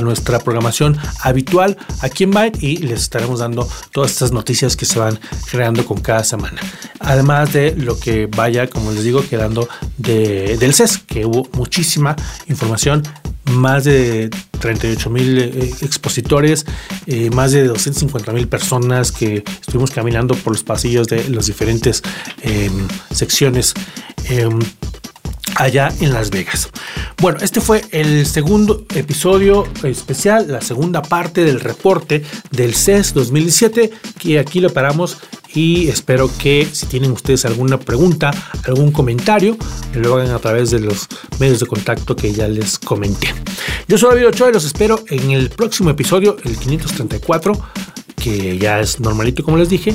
nuestra 0.00 0.40
programación 0.40 0.96
habitual 1.20 1.76
aquí 2.00 2.24
en 2.24 2.30
Byte 2.32 2.62
y 2.62 2.78
les 2.78 3.02
estaremos 3.02 3.40
dando 3.40 3.68
todas 3.92 4.10
estas 4.10 4.32
noticias 4.32 4.76
que 4.76 4.84
se 4.84 4.98
van 4.98 5.18
creando 5.50 5.84
con 5.84 6.00
cada 6.00 6.24
semana. 6.24 6.60
Además 6.98 7.52
de 7.52 7.74
lo 7.76 7.98
que 7.98 8.26
vaya, 8.26 8.68
como 8.68 8.90
les 8.90 9.04
digo, 9.04 9.22
quedando 9.28 9.68
de, 9.96 10.56
del 10.58 10.74
CES, 10.74 10.98
que 10.98 11.24
hubo 11.24 11.48
muchísima 11.52 12.16
información 12.48 13.02
más 13.44 13.84
de 13.84 14.30
38 14.60 15.10
mil 15.10 15.38
eh, 15.38 15.70
expositores, 15.82 16.64
eh, 17.06 17.30
más 17.30 17.52
de 17.52 17.64
250 17.64 18.32
mil 18.32 18.48
personas 18.48 19.12
que 19.12 19.44
estuvimos 19.60 19.90
caminando 19.90 20.34
por 20.36 20.52
los 20.52 20.62
pasillos 20.62 21.08
de 21.08 21.28
las 21.28 21.46
diferentes 21.46 22.02
em, 22.42 22.86
secciones 23.10 23.74
em, 24.28 24.58
allá 25.56 25.92
en 26.00 26.12
Las 26.12 26.30
Vegas. 26.30 26.70
Bueno, 27.20 27.38
este 27.42 27.60
fue 27.60 27.84
el 27.90 28.26
segundo 28.26 28.86
episodio 28.94 29.66
especial, 29.82 30.46
la 30.50 30.60
segunda 30.60 31.02
parte 31.02 31.44
del 31.44 31.60
reporte 31.60 32.22
del 32.50 32.74
CES 32.74 33.14
2017, 33.14 33.90
que 34.18 34.38
aquí 34.38 34.60
lo 34.60 34.72
paramos 34.72 35.18
y 35.54 35.88
espero 35.88 36.30
que 36.38 36.66
si 36.70 36.86
tienen 36.86 37.12
ustedes 37.12 37.44
alguna 37.44 37.78
pregunta, 37.78 38.30
algún 38.64 38.92
comentario, 38.92 39.56
lo 39.94 40.14
hagan 40.14 40.30
a 40.30 40.38
través 40.38 40.70
de 40.70 40.80
los 40.80 41.06
medios 41.38 41.60
de 41.60 41.66
contacto 41.66 42.16
que 42.16 42.32
ya 42.32 42.48
les 42.48 42.78
comenté. 42.78 43.28
Yo 43.88 43.98
soy 43.98 44.10
David 44.10 44.28
Ochoa 44.28 44.50
y 44.50 44.52
los 44.52 44.64
espero 44.64 45.04
en 45.08 45.30
el 45.32 45.50
próximo 45.50 45.90
episodio, 45.90 46.36
el 46.44 46.56
534, 46.56 47.52
que 48.22 48.58
ya 48.58 48.80
es 48.80 49.00
normalito 49.00 49.42
como 49.42 49.56
les 49.56 49.68
dije, 49.68 49.94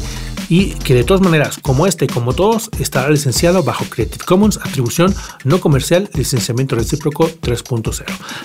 y 0.50 0.72
que 0.72 0.94
de 0.94 1.04
todas 1.04 1.22
maneras, 1.22 1.58
como 1.62 1.88
este 1.88 2.08
como 2.08 2.34
todos, 2.34 2.70
estará 2.80 3.10
licenciado 3.10 3.64
bajo 3.64 3.86
Creative 3.86 4.24
Commons, 4.26 4.58
atribución 4.58 5.14
no 5.44 5.60
comercial, 5.60 6.10
licenciamiento 6.14 6.76
recíproco 6.76 7.30
3.0. 7.42 8.04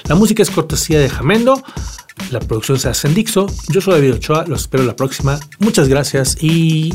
La 0.09 0.15
música 0.15 0.43
es 0.43 0.51
cortesía 0.51 0.99
de 1.01 1.09
Jamendo. 1.09 1.63
La 2.31 2.41
producción 2.41 2.79
se 2.79 2.89
hace 2.89 3.09
en 3.09 3.15
Dixo. 3.15 3.47
Yo 3.69 3.81
soy 3.81 3.95
David 3.95 4.15
Ochoa, 4.15 4.45
los 4.47 4.63
espero 4.63 4.85
la 4.85 4.97
próxima. 4.97 5.41
Muchas 5.59 5.89
gracias 5.89 6.37
y 6.41 6.93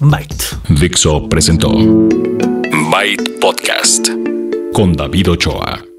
Byte. 0.00 0.44
Dixo 0.68 1.28
presentó 1.28 1.70
Byte 2.90 3.38
Podcast 3.40 4.08
con 4.72 4.92
David 4.92 5.30
Ochoa. 5.30 5.95